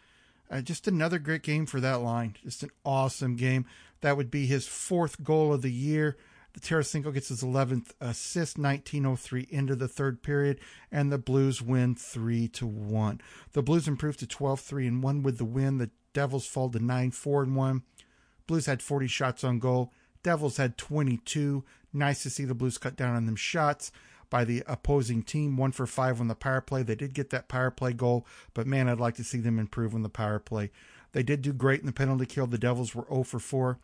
Uh, 0.51 0.61
just 0.61 0.87
another 0.87 1.19
great 1.19 1.43
game 1.43 1.67
for 1.67 1.81
that 1.81 2.01
line. 2.01 2.37
Just 2.43 2.63
an 2.63 2.71
awesome 2.85 3.37
game. 3.37 3.67
That 4.01 4.17
would 4.17 4.31
be 4.31 4.47
his 4.47 4.67
fourth 4.67 5.23
goal 5.23 5.53
of 5.53 5.63
the 5.63 5.73
year. 5.73 6.17
The 6.57 6.61
Tarasenko 6.61 7.13
gets 7.13 7.29
his 7.29 7.43
11th 7.43 7.91
assist, 8.01 8.57
1903 8.57 9.47
into 9.51 9.77
the 9.77 9.89
third 9.89 10.23
period, 10.23 10.59
and 10.91 11.13
the 11.13 11.19
Blues 11.19 11.61
win 11.61 11.95
3 11.95 12.49
to 12.49 12.67
1. 12.67 13.21
The 13.53 13.63
Blues 13.63 13.87
improved 13.87 14.21
to 14.21 14.27
12 14.27 14.61
3 14.61 14.87
and 14.87 15.03
1 15.03 15.23
with 15.23 15.37
the 15.37 15.45
win. 15.45 15.77
The 15.77 15.91
Devils 16.17 16.47
fall 16.47 16.71
to 16.71 16.79
9 16.79 17.11
4 17.11 17.43
and 17.43 17.55
1. 17.55 17.83
Blues 18.47 18.65
had 18.65 18.81
40 18.81 19.07
shots 19.07 19.45
on 19.45 19.59
goal. 19.59 19.93
Devils 20.23 20.57
had 20.57 20.79
22. 20.79 21.63
Nice 21.93 22.23
to 22.23 22.31
see 22.31 22.47
the 22.47 22.55
Blues 22.55 22.79
cut 22.79 22.97
down 22.97 23.15
on 23.15 23.27
them 23.27 23.37
shots 23.37 23.93
by 24.31 24.43
the 24.43 24.63
opposing 24.67 25.23
team. 25.23 25.59
One 25.59 25.73
for 25.73 25.87
five 25.87 26.19
on 26.19 26.29
the 26.29 26.35
power 26.35 26.63
play. 26.63 26.83
They 26.83 26.95
did 26.95 27.13
get 27.13 27.29
that 27.31 27.49
power 27.49 27.71
play 27.71 27.93
goal, 27.93 28.27
but 28.55 28.67
man, 28.67 28.89
I'd 28.89 28.99
like 28.99 29.17
to 29.17 29.25
see 29.25 29.41
them 29.41 29.59
improve 29.59 29.95
on 29.95 30.03
the 30.03 30.09
power 30.09 30.39
play. 30.39 30.71
They 31.13 31.23
did 31.23 31.43
do 31.43 31.53
great 31.53 31.81
in 31.81 31.87
the 31.87 31.93
penalty 31.93 32.25
kill. 32.25 32.47
The 32.47 32.57
Devils 32.57 32.95
were 32.95 33.07
0 33.11 33.25
for 33.25 33.39
4. 33.39 33.79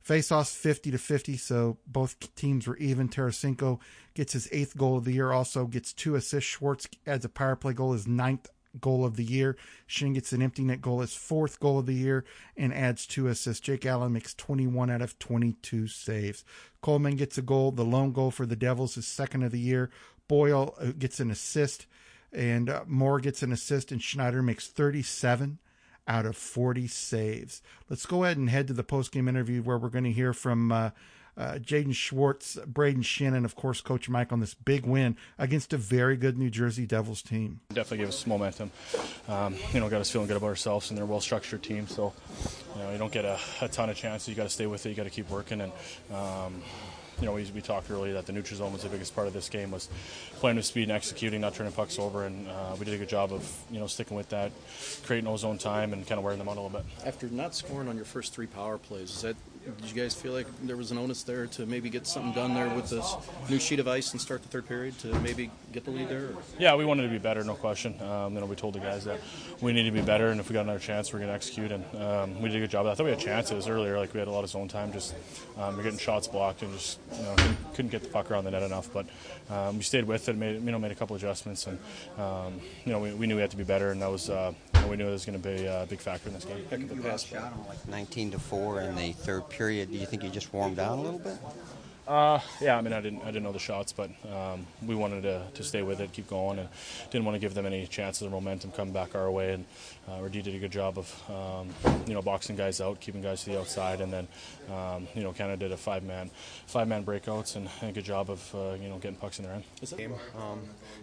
Face 0.00 0.32
offs 0.32 0.56
50 0.56 0.90
to 0.92 0.98
50, 0.98 1.36
so 1.36 1.76
both 1.86 2.34
teams 2.34 2.66
were 2.66 2.78
even. 2.78 3.10
Tarasenko 3.10 3.78
gets 4.14 4.32
his 4.32 4.48
eighth 4.52 4.74
goal 4.74 4.96
of 4.96 5.04
the 5.04 5.12
year, 5.12 5.32
also 5.32 5.66
gets 5.66 5.92
two 5.92 6.14
assists. 6.14 6.48
Schwartz 6.48 6.88
adds 7.06 7.26
a 7.26 7.28
power 7.28 7.56
play 7.56 7.74
goal, 7.74 7.92
his 7.92 8.06
ninth 8.06 8.48
goal 8.80 9.04
of 9.04 9.16
the 9.16 9.24
year. 9.24 9.56
Schenn 9.88 10.14
gets 10.14 10.32
an 10.32 10.42
empty 10.42 10.62
net 10.62 10.80
goal, 10.80 11.00
his 11.00 11.14
fourth 11.14 11.60
goal 11.60 11.78
of 11.78 11.86
the 11.86 11.94
year, 11.94 12.24
and 12.56 12.72
adds 12.72 13.06
two 13.06 13.28
assists. 13.28 13.64
Jake 13.64 13.86
Allen 13.86 14.12
makes 14.12 14.34
21 14.34 14.90
out 14.90 15.02
of 15.02 15.18
22 15.18 15.86
saves. 15.88 16.44
Coleman 16.80 17.16
gets 17.16 17.38
a 17.38 17.42
goal, 17.42 17.72
the 17.72 17.84
lone 17.84 18.12
goal 18.12 18.30
for 18.30 18.46
the 18.46 18.56
Devils, 18.56 18.94
his 18.94 19.06
second 19.06 19.42
of 19.42 19.52
the 19.52 19.60
year. 19.60 19.90
Boyle 20.28 20.74
uh, 20.80 20.92
gets 20.98 21.20
an 21.20 21.30
assist, 21.30 21.86
and 22.32 22.68
uh, 22.68 22.84
Moore 22.86 23.20
gets 23.20 23.42
an 23.42 23.52
assist, 23.52 23.90
and 23.90 24.02
Schneider 24.02 24.42
makes 24.42 24.68
37 24.68 25.58
out 26.06 26.26
of 26.26 26.36
40 26.36 26.86
saves. 26.86 27.62
Let's 27.88 28.06
go 28.06 28.24
ahead 28.24 28.38
and 28.38 28.48
head 28.48 28.66
to 28.68 28.72
the 28.72 28.82
post-game 28.82 29.28
interview 29.28 29.62
where 29.62 29.78
we're 29.78 29.88
going 29.88 30.04
to 30.04 30.12
hear 30.12 30.32
from 30.32 30.72
uh, 30.72 30.90
uh, 31.38 31.52
Jaden 31.54 31.94
Schwartz, 31.94 32.56
Brayden 32.56 33.02
Schenn, 33.02 33.44
of 33.44 33.54
course 33.54 33.80
Coach 33.80 34.08
Mike 34.08 34.32
on 34.32 34.40
this 34.40 34.54
big 34.54 34.84
win 34.84 35.16
against 35.38 35.72
a 35.72 35.76
very 35.76 36.16
good 36.16 36.36
New 36.36 36.50
Jersey 36.50 36.84
Devils 36.84 37.22
team. 37.22 37.60
Definitely 37.68 37.98
gave 37.98 38.08
us 38.08 38.26
momentum. 38.26 38.72
Um, 39.28 39.54
you 39.72 39.80
know, 39.80 39.88
got 39.88 40.00
us 40.00 40.10
feeling 40.10 40.26
good 40.26 40.36
about 40.36 40.48
ourselves, 40.48 40.90
and 40.90 40.98
they're 40.98 41.04
a 41.04 41.08
well-structured 41.08 41.62
team. 41.62 41.86
So, 41.86 42.12
you 42.74 42.82
know, 42.82 42.92
you 42.92 42.98
don't 42.98 43.12
get 43.12 43.24
a, 43.24 43.38
a 43.60 43.68
ton 43.68 43.88
of 43.88 43.96
chances. 43.96 44.28
You 44.28 44.34
got 44.34 44.44
to 44.44 44.48
stay 44.48 44.66
with 44.66 44.84
it. 44.84 44.90
You 44.90 44.94
got 44.96 45.04
to 45.04 45.10
keep 45.10 45.30
working, 45.30 45.60
and 45.60 45.72
um, 46.12 46.62
you 47.20 47.26
know, 47.26 47.32
we, 47.32 47.44
we 47.54 47.60
talked 47.60 47.90
earlier 47.90 48.14
that 48.14 48.26
the 48.26 48.32
neutral 48.32 48.58
zone 48.58 48.72
was 48.72 48.82
the 48.82 48.88
biggest 48.88 49.14
part 49.14 49.26
of 49.26 49.32
this 49.32 49.48
game 49.48 49.70
was 49.70 49.88
playing 50.36 50.56
with 50.56 50.66
speed 50.66 50.84
and 50.84 50.92
executing, 50.92 51.40
not 51.40 51.54
turning 51.54 51.72
pucks 51.72 51.98
over, 51.98 52.24
and 52.26 52.48
uh, 52.48 52.76
we 52.78 52.84
did 52.84 52.94
a 52.94 52.98
good 52.98 53.08
job 53.08 53.32
of 53.32 53.60
you 53.70 53.78
know 53.78 53.86
sticking 53.86 54.16
with 54.16 54.28
that, 54.30 54.52
creating 55.04 55.36
zone 55.36 55.58
time, 55.58 55.92
and 55.92 56.06
kind 56.06 56.18
of 56.18 56.24
wearing 56.24 56.38
them 56.38 56.48
out 56.48 56.56
a 56.56 56.60
little 56.60 56.78
bit. 56.78 56.86
After 57.04 57.28
not 57.28 57.54
scoring 57.54 57.88
on 57.88 57.96
your 57.96 58.04
first 58.04 58.32
three 58.32 58.46
power 58.46 58.78
plays, 58.78 59.10
is 59.10 59.22
that 59.22 59.36
did 59.76 59.90
you 59.90 60.02
guys 60.02 60.14
feel 60.14 60.32
like 60.32 60.46
there 60.62 60.76
was 60.76 60.90
an 60.90 60.98
onus 60.98 61.22
there 61.22 61.46
to 61.46 61.66
maybe 61.66 61.90
get 61.90 62.06
something 62.06 62.32
done 62.32 62.54
there 62.54 62.68
with 62.74 62.88
this 62.88 63.14
new 63.48 63.58
sheet 63.58 63.80
of 63.80 63.88
ice 63.88 64.12
and 64.12 64.20
start 64.20 64.42
the 64.42 64.48
third 64.48 64.66
period 64.66 64.98
to 65.00 65.08
maybe 65.20 65.50
get 65.72 65.84
the 65.84 65.90
lead 65.90 66.08
there? 66.08 66.26
Or? 66.26 66.36
Yeah, 66.58 66.74
we 66.74 66.84
wanted 66.84 67.02
to 67.02 67.08
be 67.08 67.18
better, 67.18 67.44
no 67.44 67.54
question. 67.54 68.00
Um, 68.00 68.34
you 68.34 68.40
know, 68.40 68.46
we 68.46 68.56
told 68.56 68.74
the 68.74 68.80
guys 68.80 69.04
that 69.04 69.20
we 69.60 69.72
need 69.72 69.84
to 69.84 69.90
be 69.90 70.00
better, 70.00 70.28
and 70.28 70.40
if 70.40 70.48
we 70.48 70.54
got 70.54 70.62
another 70.62 70.78
chance, 70.78 71.12
we're 71.12 71.18
going 71.18 71.28
to 71.28 71.34
execute. 71.34 71.72
And 71.72 71.84
um, 71.96 72.40
we 72.40 72.48
did 72.48 72.56
a 72.56 72.60
good 72.60 72.70
job. 72.70 72.86
I 72.86 72.94
thought 72.94 73.04
we 73.04 73.10
had 73.10 73.20
chances 73.20 73.68
earlier, 73.68 73.98
like 73.98 74.14
we 74.14 74.18
had 74.18 74.28
a 74.28 74.32
lot 74.32 74.44
of 74.44 74.50
zone 74.50 74.68
time. 74.68 74.92
Just 74.92 75.14
um, 75.58 75.76
we're 75.76 75.82
getting 75.82 75.98
shots 75.98 76.28
blocked 76.28 76.62
and 76.62 76.72
just 76.72 76.98
you 77.16 77.22
know 77.22 77.34
couldn't, 77.36 77.74
couldn't, 77.74 77.90
get 77.90 78.02
the 78.02 78.08
puck 78.08 78.30
around 78.30 78.44
the 78.44 78.50
net 78.50 78.62
enough. 78.62 78.90
But 78.92 79.06
um, 79.50 79.76
we 79.76 79.82
stayed 79.82 80.04
with 80.04 80.28
it, 80.28 80.36
made 80.36 80.54
you 80.62 80.70
know 80.70 80.78
made 80.78 80.92
a 80.92 80.96
couple 80.96 81.16
adjustments, 81.16 81.66
and 81.66 81.78
um, 82.18 82.60
you 82.84 82.92
know 82.92 83.00
we, 83.00 83.12
we, 83.12 83.26
knew 83.26 83.34
we 83.34 83.40
had 83.40 83.50
to 83.50 83.56
be 83.56 83.64
better, 83.64 83.90
and 83.90 84.00
that 84.00 84.10
was 84.10 84.30
uh, 84.30 84.52
you 84.74 84.80
know, 84.80 84.88
we 84.88 84.96
knew 84.96 85.08
it 85.08 85.12
was 85.12 85.24
going 85.24 85.40
to 85.40 85.48
be 85.48 85.66
a 85.66 85.86
big 85.88 86.00
factor 86.00 86.28
in 86.28 86.34
this 86.34 86.44
game. 86.44 86.64
Heck 86.70 86.80
of 86.80 86.98
a 86.98 87.02
pass 87.02 87.24
shot 87.24 87.52
on 87.52 87.66
like 87.68 87.86
19 87.88 88.32
to 88.32 88.38
four 88.38 88.80
in 88.80 88.94
the 88.94 89.12
third 89.12 89.48
period. 89.48 89.57
Do 89.58 89.66
you 89.66 90.06
think 90.06 90.22
you 90.22 90.30
just 90.30 90.52
warmed 90.52 90.76
down 90.76 91.00
a 91.00 91.02
little 91.02 91.18
bit? 91.18 91.36
Uh, 92.08 92.40
yeah, 92.58 92.78
I 92.78 92.80
mean, 92.80 92.94
I 92.94 93.02
didn't, 93.02 93.20
I 93.20 93.26
didn't 93.26 93.42
know 93.42 93.52
the 93.52 93.58
shots, 93.58 93.92
but 93.92 94.08
um, 94.32 94.66
we 94.82 94.94
wanted 94.94 95.24
to, 95.24 95.42
to 95.52 95.62
stay 95.62 95.82
with 95.82 96.00
it, 96.00 96.10
keep 96.10 96.26
going, 96.26 96.58
and 96.58 96.66
didn't 97.10 97.26
want 97.26 97.34
to 97.34 97.38
give 97.38 97.52
them 97.52 97.66
any 97.66 97.86
chances 97.86 98.22
of 98.22 98.32
momentum 98.32 98.72
coming 98.72 98.94
back 98.94 99.14
our 99.14 99.30
way. 99.30 99.52
And 99.52 99.66
uh, 100.08 100.20
did 100.40 100.54
a 100.54 100.58
good 100.58 100.72
job 100.72 100.96
of, 100.96 101.22
um, 101.30 101.68
you 102.06 102.14
know, 102.14 102.22
boxing 102.22 102.56
guys 102.56 102.80
out, 102.80 102.98
keeping 102.98 103.20
guys 103.20 103.44
to 103.44 103.50
the 103.50 103.60
outside, 103.60 104.00
and 104.00 104.10
then, 104.10 104.26
um, 104.70 105.06
you 105.14 105.22
know, 105.22 105.34
of 105.52 105.58
did 105.58 105.70
a 105.70 105.76
five-man, 105.76 106.30
five-man 106.66 107.04
breakouts, 107.04 107.56
and, 107.56 107.68
and, 107.82 107.90
a 107.90 107.92
good 107.92 108.06
job 108.06 108.30
of, 108.30 108.54
uh, 108.54 108.72
you 108.80 108.88
know, 108.88 108.96
getting 108.96 109.18
pucks 109.18 109.38
in 109.38 109.44
their 109.44 109.52
end. 109.52 109.64
Game, 109.98 110.14
um, 110.38 110.62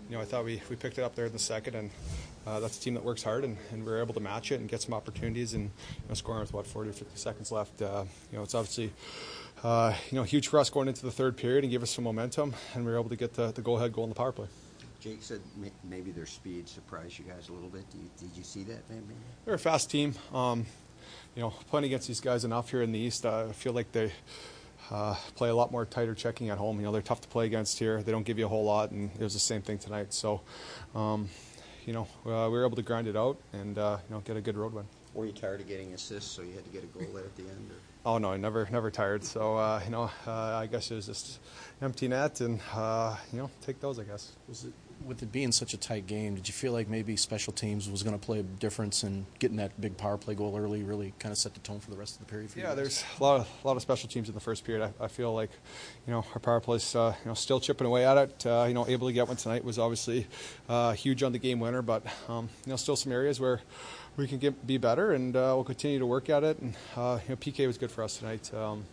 you 0.09 0.15
know, 0.15 0.21
I 0.24 0.25
thought 0.25 0.43
we, 0.43 0.59
we 0.71 0.75
picked 0.75 0.97
it 0.97 1.03
up 1.03 1.13
there 1.13 1.27
in 1.27 1.33
the 1.33 1.38
second, 1.39 1.75
and 1.75 1.91
uh, 2.47 2.59
that's 2.59 2.79
a 2.79 2.81
team 2.81 2.95
that 2.95 3.03
works 3.03 3.21
hard, 3.21 3.43
and, 3.43 3.57
and 3.71 3.85
we 3.85 3.91
were 3.91 4.01
able 4.01 4.15
to 4.15 4.19
match 4.19 4.51
it 4.51 4.59
and 4.59 4.67
get 4.67 4.81
some 4.81 4.95
opportunities, 4.95 5.53
and 5.53 5.65
you 5.65 6.09
know, 6.09 6.15
scoring 6.15 6.41
with 6.41 6.53
what 6.53 6.65
40 6.65 6.89
or 6.89 6.93
50 6.93 7.15
seconds 7.15 7.51
left. 7.51 7.79
Uh, 7.79 8.05
you 8.31 8.39
know, 8.39 8.43
it's 8.43 8.55
obviously 8.55 8.91
uh, 9.63 9.93
you 10.12 10.17
know, 10.17 10.24
huge 10.24 10.47
for 10.47 10.59
us 10.59 10.69
going 10.69 10.88
into 10.88 11.03
the 11.03 11.12
third 11.12 11.38
period 11.38 11.63
and 11.63 11.71
give 11.71 11.83
us 11.83 11.91
some 11.91 12.03
momentum, 12.03 12.53
and 12.74 12.85
we 12.85 12.91
were 12.91 13.00
able 13.00 13.09
to 13.09 13.15
get 13.15 13.33
the, 13.33 13.51
the 13.51 13.62
go-ahead 13.62 13.93
goal 13.93 14.03
in 14.03 14.09
the 14.09 14.15
power 14.15 14.31
play. 14.31 14.47
Jake 15.00 15.21
said 15.21 15.39
maybe 15.83 16.12
their 16.12 16.25
speed 16.25 16.67
surprised 16.67 17.19
you 17.19 17.25
guys 17.25 17.50
a 17.50 17.53
little 17.53 17.69
bit. 17.69 17.83
You, 17.93 18.09
did 18.19 18.35
you 18.35 18.43
see 18.43 18.63
that? 18.63 18.89
Maybe? 18.89 19.13
They're 19.45 19.53
a 19.53 19.59
fast 19.59 19.91
team. 19.91 20.15
Um, 20.33 20.65
you 21.35 21.41
know, 21.41 21.51
playing 21.69 21.85
against 21.85 22.07
these 22.07 22.21
guys 22.21 22.43
enough 22.43 22.71
here 22.71 22.81
in 22.81 22.91
the 22.91 23.00
East, 23.00 23.25
uh, 23.25 23.47
I 23.50 23.51
feel 23.51 23.74
like 23.74 23.91
they 23.91 24.12
uh, 24.89 25.15
play 25.35 25.50
a 25.50 25.55
lot 25.55 25.71
more 25.71 25.85
tighter 25.85 26.15
checking 26.15 26.50
at 26.50 26.57
home. 26.57 26.79
You 26.79 26.85
know, 26.85 26.91
they're 26.91 27.01
tough 27.01 27.21
to 27.21 27.27
play 27.27 27.45
against 27.45 27.77
here. 27.77 28.01
They 28.01 28.12
don't 28.12 28.25
give 28.25 28.39
you 28.39 28.45
a 28.45 28.50
whole 28.50 28.63
lot, 28.63 28.91
and 28.91 29.12
it 29.12 29.21
was 29.21 29.33
the 29.33 29.39
same 29.39 29.62
thing 29.62 29.77
tonight. 29.77 30.13
So, 30.13 30.41
um, 30.95 31.29
you 31.85 31.93
know, 31.93 32.07
uh, 32.25 32.50
we 32.50 32.57
were 32.57 32.65
able 32.65 32.77
to 32.77 32.81
grind 32.81 33.07
it 33.07 33.15
out 33.15 33.38
and 33.53 33.77
uh, 33.77 33.97
you 34.09 34.15
know 34.15 34.21
get 34.21 34.38
a 34.38 34.41
good 34.41 34.57
road 34.57 34.74
win. 34.74 34.85
Were 35.15 35.25
you 35.25 35.31
tired 35.31 35.62
of 35.62 35.67
getting 35.67 35.93
assists, 35.93 36.29
so 36.29 36.41
you 36.41 36.53
had 36.53 36.65
to 36.65 36.72
get 36.72 36.84
a 36.84 36.88
goal 36.88 37.07
there 37.13 37.24
at 37.24 37.36
the 37.38 37.43
end? 37.43 37.72
Or? 37.72 38.12
Oh 38.12 38.17
no, 38.17 38.34
I 38.34 38.38
never, 38.38 38.67
never 38.69 38.91
tired. 38.91 39.24
So 39.24 39.55
uh, 39.55 39.81
you 39.86 39.89
know, 39.89 40.12
uh, 40.27 40.31
I 40.31 40.67
guess 40.67 40.91
it 40.91 40.95
was 40.95 41.05
just 41.05 41.39
empty 41.81 42.10
net, 42.10 42.41
and 42.41 42.60
uh, 42.74 43.15
you 43.31 43.39
know, 43.39 43.50
take 43.62 43.79
those. 43.79 43.98
I 43.98 44.03
guess. 44.03 44.34
Was 44.50 44.65
it 44.65 44.74
with 45.04 45.22
it 45.24 45.32
being 45.32 45.52
such 45.52 45.74
a 45.74 45.78
tight 45.78 46.08
game? 46.08 46.36
Did 46.36 46.48
you 46.48 46.54
feel 46.54 46.72
like 46.72 46.88
maybe 46.88 47.16
special 47.16 47.54
teams 47.54 47.90
was 47.90 48.04
going 48.04 48.18
to 48.18 48.24
play 48.24 48.40
a 48.40 48.44
difference 48.44 49.04
in 49.04 49.25
getting 49.40 49.58
that 49.58 49.80
big 49.80 49.98
power 49.98 50.18
play 50.18 50.36
goal 50.36 50.58
early? 50.58 50.84
Really, 50.84 51.14
kind 51.20 51.32
of 51.32 51.38
set 51.38 51.54
the 51.54 51.60
tone 51.62 51.80
for 51.80 51.92
the 51.92 51.98
rest 51.98 52.20
of 52.20 52.25
the 52.25 52.32
period. 52.32 52.52
yeah, 52.56 52.74
there's 52.74 53.04
a 53.20 53.24
lot 53.24 53.40
of 53.40 53.50
a 53.64 53.68
lot 53.68 53.75
of 53.75 53.82
special 53.82 54.10
teams 54.10 54.30
in 54.30 54.36
the 54.36 54.42
first 54.42 54.64
period. 54.64 54.92
I, 55.00 55.06
I 55.06 55.08
feel 55.08 55.34
like, 55.34 55.52
you 56.08 56.14
know, 56.14 56.25
our 56.34 56.40
power 56.40 56.60
play's 56.60 56.96
uh, 56.96 57.14
you 57.24 57.30
know 57.30 57.36
still 57.36 57.60
chipping 57.60 57.88
away 57.88 58.06
at 58.06 58.18
it. 58.18 58.46
Uh, 58.46 58.66
you 58.68 58.74
know, 58.74 58.88
able 58.88 59.08
to 59.08 59.14
get 59.14 59.28
one 59.28 59.38
tonight 59.38 59.64
was 59.64 59.80
obviously 59.80 60.28
uh, 60.70 60.94
huge 60.94 61.24
on 61.24 61.32
the 61.32 61.40
game 61.40 61.60
winner, 61.60 61.82
but 61.82 62.06
um, 62.28 62.50
you 62.66 62.72
know, 62.72 62.75
still 62.78 62.96
some 62.96 63.12
areas 63.12 63.40
where 63.40 63.62
we 64.18 64.28
can 64.28 64.38
get 64.38 64.66
be 64.66 64.78
better, 64.78 65.14
and 65.14 65.36
uh, 65.36 65.52
we'll 65.56 65.64
continue 65.64 66.00
to 66.00 66.06
work 66.06 66.30
at 66.30 66.44
it. 66.44 66.60
And 66.60 66.75
uh, 66.96 67.20
you 67.24 67.30
know, 67.30 67.36
PK 67.36 67.68
was 67.68 67.78
good 67.78 67.92
for 67.92 68.04
us 68.04 68.18
tonight. 68.18 68.54
Um, 68.54 68.86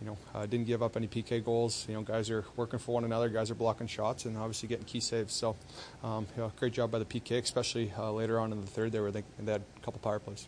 you 0.00 0.06
know, 0.06 0.16
uh, 0.34 0.46
didn't 0.46 0.66
give 0.66 0.82
up 0.82 0.96
any 0.96 1.08
PK 1.08 1.44
goals. 1.44 1.86
You 1.88 1.94
know, 1.94 2.02
guys 2.02 2.30
are 2.30 2.44
working 2.56 2.78
for 2.78 2.92
one 2.92 3.04
another. 3.04 3.28
Guys 3.28 3.50
are 3.50 3.54
blocking 3.54 3.86
shots 3.86 4.24
and 4.26 4.36
obviously 4.36 4.68
getting 4.68 4.84
key 4.84 5.00
saves. 5.00 5.34
So, 5.34 5.56
um, 6.04 6.26
you 6.36 6.42
know, 6.42 6.52
great 6.56 6.72
job 6.72 6.90
by 6.90 6.98
the 6.98 7.04
PK, 7.04 7.42
especially 7.42 7.92
uh, 7.98 8.12
later 8.12 8.38
on 8.38 8.52
in 8.52 8.60
the 8.60 8.66
third 8.66 8.92
there 8.92 9.02
where 9.02 9.10
they, 9.10 9.24
they 9.40 9.52
had 9.52 9.62
a 9.76 9.80
couple 9.80 10.00
power 10.00 10.18
plays. 10.18 10.46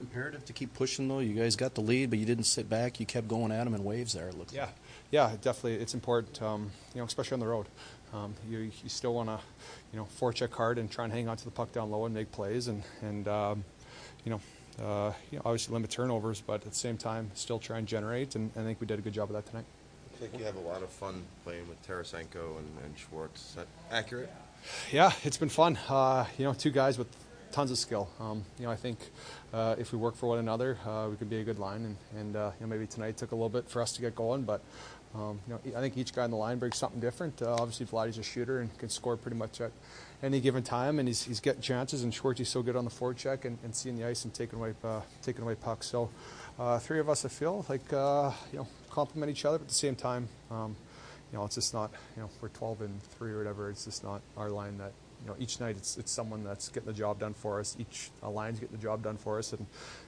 Imperative 0.00 0.44
to 0.44 0.52
keep 0.52 0.74
pushing 0.74 1.06
though. 1.08 1.20
You 1.20 1.34
guys 1.34 1.54
got 1.54 1.74
the 1.74 1.80
lead, 1.80 2.10
but 2.10 2.18
you 2.18 2.26
didn't 2.26 2.44
sit 2.44 2.68
back. 2.68 2.98
You 2.98 3.06
kept 3.06 3.28
going 3.28 3.52
at 3.52 3.64
them 3.64 3.74
in 3.74 3.84
waves 3.84 4.12
there. 4.12 4.28
It 4.28 4.36
looked. 4.36 4.52
Yeah, 4.52 4.62
like. 4.62 4.74
yeah, 5.12 5.30
definitely. 5.40 5.74
It's 5.74 5.94
important. 5.94 6.42
Um, 6.42 6.70
you 6.92 7.00
know, 7.00 7.06
especially 7.06 7.34
on 7.34 7.40
the 7.40 7.46
road. 7.46 7.66
Um, 8.12 8.34
you, 8.50 8.58
you 8.58 8.88
still 8.88 9.14
want 9.14 9.28
to, 9.30 9.38
you 9.92 9.98
know, 9.98 10.06
forecheck 10.20 10.52
hard 10.52 10.78
and 10.78 10.90
try 10.90 11.04
and 11.04 11.12
hang 11.12 11.28
on 11.28 11.36
to 11.36 11.44
the 11.44 11.50
puck 11.50 11.72
down 11.72 11.90
low 11.90 12.04
and 12.04 12.14
make 12.14 12.30
plays 12.30 12.68
and 12.68 12.82
and 13.00 13.28
um, 13.28 13.64
you 14.24 14.30
know, 14.30 14.40
uh, 14.80 15.12
you 15.30 15.38
know, 15.38 15.42
obviously 15.44 15.72
limit 15.72 15.90
turnovers, 15.90 16.40
but 16.40 16.54
at 16.54 16.70
the 16.70 16.74
same 16.74 16.96
time, 16.96 17.30
still 17.34 17.58
try 17.58 17.78
and 17.78 17.86
generate. 17.86 18.34
And, 18.34 18.50
and 18.54 18.64
I 18.64 18.66
think 18.66 18.80
we 18.80 18.86
did 18.86 18.98
a 18.98 19.02
good 19.02 19.12
job 19.12 19.30
of 19.30 19.34
that 19.34 19.46
tonight. 19.46 19.64
I 20.14 20.16
think 20.18 20.38
you 20.38 20.44
have 20.44 20.56
a 20.56 20.60
lot 20.60 20.82
of 20.82 20.90
fun 20.90 21.22
playing 21.44 21.68
with 21.68 21.84
Tarasenko 21.86 22.58
and, 22.58 22.68
and 22.84 22.98
Schwartz. 22.98 23.50
Is 23.50 23.54
that 23.56 23.66
accurate? 23.90 24.30
Yeah, 24.92 25.12
it's 25.24 25.36
been 25.36 25.48
fun. 25.48 25.78
Uh, 25.88 26.26
you 26.38 26.44
know, 26.44 26.54
two 26.54 26.70
guys 26.70 26.96
with 26.96 27.08
tons 27.50 27.70
of 27.70 27.78
skill. 27.78 28.08
Um, 28.20 28.44
you 28.58 28.64
know, 28.64 28.70
I 28.70 28.76
think 28.76 28.98
uh, 29.52 29.76
if 29.78 29.92
we 29.92 29.98
work 29.98 30.16
for 30.16 30.28
one 30.28 30.38
another, 30.38 30.78
uh, 30.86 31.08
we 31.10 31.16
could 31.16 31.28
be 31.28 31.40
a 31.40 31.44
good 31.44 31.58
line. 31.58 31.84
And, 31.84 31.96
and 32.18 32.36
uh, 32.36 32.50
you 32.58 32.66
know, 32.66 32.70
maybe 32.70 32.86
tonight 32.86 33.16
took 33.16 33.32
a 33.32 33.34
little 33.34 33.48
bit 33.48 33.68
for 33.68 33.82
us 33.82 33.92
to 33.94 34.00
get 34.00 34.14
going, 34.14 34.42
but 34.42 34.62
um, 35.14 35.40
you 35.46 35.52
know, 35.52 35.78
I 35.78 35.80
think 35.80 35.98
each 35.98 36.14
guy 36.14 36.24
on 36.24 36.30
the 36.30 36.36
line 36.36 36.58
brings 36.58 36.78
something 36.78 37.00
different. 37.00 37.42
Uh, 37.42 37.54
obviously, 37.54 37.84
Vladdy's 37.84 38.18
a 38.18 38.22
shooter 38.22 38.60
and 38.60 38.76
can 38.78 38.88
score 38.88 39.16
pretty 39.16 39.36
much 39.36 39.60
at 39.60 39.70
any 40.22 40.40
given 40.40 40.62
time, 40.62 40.98
and 40.98 41.06
he's, 41.06 41.22
he's 41.22 41.40
getting 41.40 41.60
chances. 41.60 42.02
And 42.02 42.14
Schwartzy's 42.14 42.48
so 42.48 42.62
good 42.62 42.76
on 42.76 42.84
the 42.84 42.90
forecheck 42.90 43.44
and, 43.44 43.58
and 43.62 43.74
seeing 43.74 43.96
the 43.96 44.06
ice 44.06 44.24
and 44.24 44.32
taking 44.32 44.58
away 44.58 44.74
uh, 44.82 45.00
taking 45.22 45.42
away 45.42 45.54
pucks. 45.54 45.86
So, 45.86 46.08
uh, 46.58 46.78
three 46.78 46.98
of 46.98 47.10
us, 47.10 47.24
I 47.26 47.28
feel 47.28 47.66
like 47.68 47.92
uh, 47.92 48.32
you 48.52 48.60
know 48.60 48.68
complement 48.90 49.30
each 49.30 49.44
other, 49.44 49.58
but 49.58 49.64
at 49.64 49.68
the 49.68 49.74
same 49.74 49.96
time, 49.96 50.28
um, 50.50 50.76
you 51.30 51.38
know, 51.38 51.44
it's 51.44 51.56
just 51.56 51.74
not 51.74 51.90
you 52.16 52.22
know 52.22 52.30
we're 52.40 52.48
12 52.48 52.80
and 52.80 53.02
three 53.02 53.32
or 53.32 53.38
whatever. 53.38 53.68
It's 53.68 53.84
just 53.84 54.02
not 54.02 54.22
our 54.38 54.48
line 54.48 54.78
that 54.78 54.92
you 55.22 55.28
know 55.28 55.36
each 55.38 55.60
night 55.60 55.76
it's 55.76 55.98
it's 55.98 56.10
someone 56.10 56.42
that's 56.42 56.68
getting 56.68 56.86
the 56.86 56.98
job 56.98 57.18
done 57.18 57.34
for 57.34 57.60
us. 57.60 57.76
Each 57.78 58.10
line's 58.22 58.60
getting 58.60 58.76
the 58.76 58.82
job 58.82 59.02
done 59.02 59.18
for 59.18 59.38
us, 59.38 59.52
and 59.52 59.66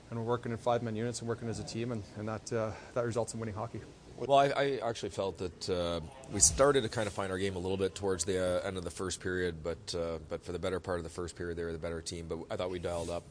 and 0.08 0.18
we're 0.18 0.24
working 0.24 0.50
in 0.50 0.56
five 0.56 0.82
man 0.82 0.96
units 0.96 1.20
and 1.20 1.28
working 1.28 1.50
as 1.50 1.58
a 1.58 1.64
team, 1.64 1.92
and 1.92 2.02
and 2.16 2.26
that 2.26 2.50
uh, 2.54 2.70
that 2.94 3.04
results 3.04 3.34
in 3.34 3.40
winning 3.40 3.54
hockey. 3.54 3.80
Well, 4.16 4.38
I, 4.38 4.46
I, 4.46 4.88
actually 4.88 5.10
felt 5.10 5.38
that 5.38 5.68
uh, 5.68 6.00
we 6.32 6.40
started 6.40 6.82
to 6.82 6.88
kind 6.88 7.06
of 7.06 7.12
find 7.12 7.32
our 7.32 7.38
game 7.38 7.56
a 7.56 7.58
little 7.58 7.76
bit 7.76 7.94
towards 7.94 8.24
the 8.24 8.62
uh, 8.62 8.66
end 8.66 8.76
of 8.76 8.84
the 8.84 8.90
first 8.90 9.20
period, 9.20 9.64
but 9.64 9.94
uh, 9.94 10.18
but 10.28 10.44
for 10.44 10.52
the 10.52 10.58
better 10.58 10.78
part 10.78 10.98
of 10.98 11.04
the 11.04 11.10
first 11.10 11.36
period, 11.36 11.58
they 11.58 11.64
were 11.64 11.72
the 11.72 11.78
better 11.78 12.00
team. 12.00 12.26
But 12.28 12.38
I 12.50 12.56
thought 12.56 12.70
we 12.70 12.78
dialed 12.78 13.10
up 13.10 13.24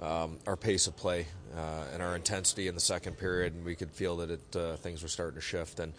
um, 0.00 0.38
our 0.46 0.56
pace 0.56 0.86
of 0.88 0.96
play 0.96 1.26
uh, 1.56 1.84
and 1.92 2.02
our 2.02 2.16
intensity 2.16 2.68
in 2.68 2.74
the 2.74 2.80
second 2.80 3.18
period, 3.18 3.54
and 3.54 3.64
we 3.64 3.74
could 3.74 3.90
feel 3.92 4.16
that 4.18 4.30
it 4.30 4.56
uh, 4.56 4.76
things 4.76 5.02
were 5.02 5.08
starting 5.08 5.36
to 5.36 5.40
shift. 5.40 5.80
And 5.80 5.92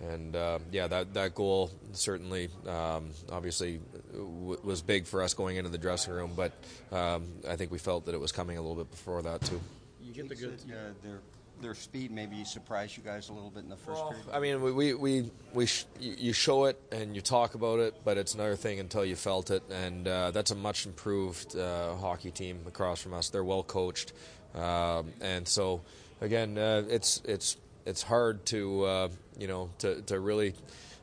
and 0.00 0.36
uh, 0.36 0.58
yeah, 0.70 0.86
that 0.88 1.14
that 1.14 1.34
goal 1.34 1.70
certainly, 1.92 2.48
um, 2.66 3.10
obviously, 3.30 3.80
w- 4.12 4.58
was 4.62 4.82
big 4.82 5.06
for 5.06 5.22
us 5.22 5.34
going 5.34 5.56
into 5.56 5.70
the 5.70 5.78
dressing 5.78 6.12
room. 6.12 6.32
But 6.36 6.52
um, 6.92 7.26
I 7.48 7.56
think 7.56 7.70
we 7.70 7.78
felt 7.78 8.06
that 8.06 8.14
it 8.14 8.20
was 8.20 8.32
coming 8.32 8.58
a 8.58 8.60
little 8.60 8.76
bit 8.76 8.90
before 8.90 9.22
that 9.22 9.40
too. 9.42 9.60
You 10.02 10.12
get 10.12 10.28
the 10.28 10.34
good. 10.34 10.60
Uh, 10.68 10.92
their 11.02 11.20
their 11.60 11.74
speed 11.74 12.10
maybe 12.10 12.44
surprised 12.44 12.96
you 12.96 13.02
guys 13.02 13.28
a 13.28 13.32
little 13.32 13.50
bit 13.50 13.64
in 13.64 13.68
the 13.68 13.76
first 13.76 14.00
well, 14.00 14.10
period. 14.10 14.26
I 14.32 14.40
mean, 14.40 14.62
we 14.62 14.94
we 14.94 15.30
we 15.52 15.66
sh- 15.66 15.86
you 16.00 16.32
show 16.32 16.66
it 16.66 16.80
and 16.92 17.14
you 17.14 17.20
talk 17.20 17.54
about 17.54 17.80
it, 17.80 17.94
but 18.04 18.18
it's 18.18 18.34
another 18.34 18.56
thing 18.56 18.80
until 18.80 19.04
you 19.04 19.16
felt 19.16 19.50
it. 19.50 19.62
And 19.70 20.06
uh, 20.06 20.30
that's 20.30 20.50
a 20.50 20.54
much 20.54 20.86
improved 20.86 21.56
uh, 21.56 21.96
hockey 21.96 22.30
team 22.30 22.60
across 22.66 23.00
from 23.00 23.14
us. 23.14 23.28
They're 23.28 23.44
well 23.44 23.62
coached, 23.62 24.12
um, 24.54 25.12
and 25.20 25.46
so 25.46 25.82
again, 26.20 26.58
uh, 26.58 26.84
it's 26.88 27.22
it's 27.24 27.56
it's 27.86 28.02
hard 28.02 28.44
to 28.46 28.84
uh, 28.84 29.08
you 29.38 29.48
know 29.48 29.70
to 29.78 30.02
to 30.02 30.20
really 30.20 30.54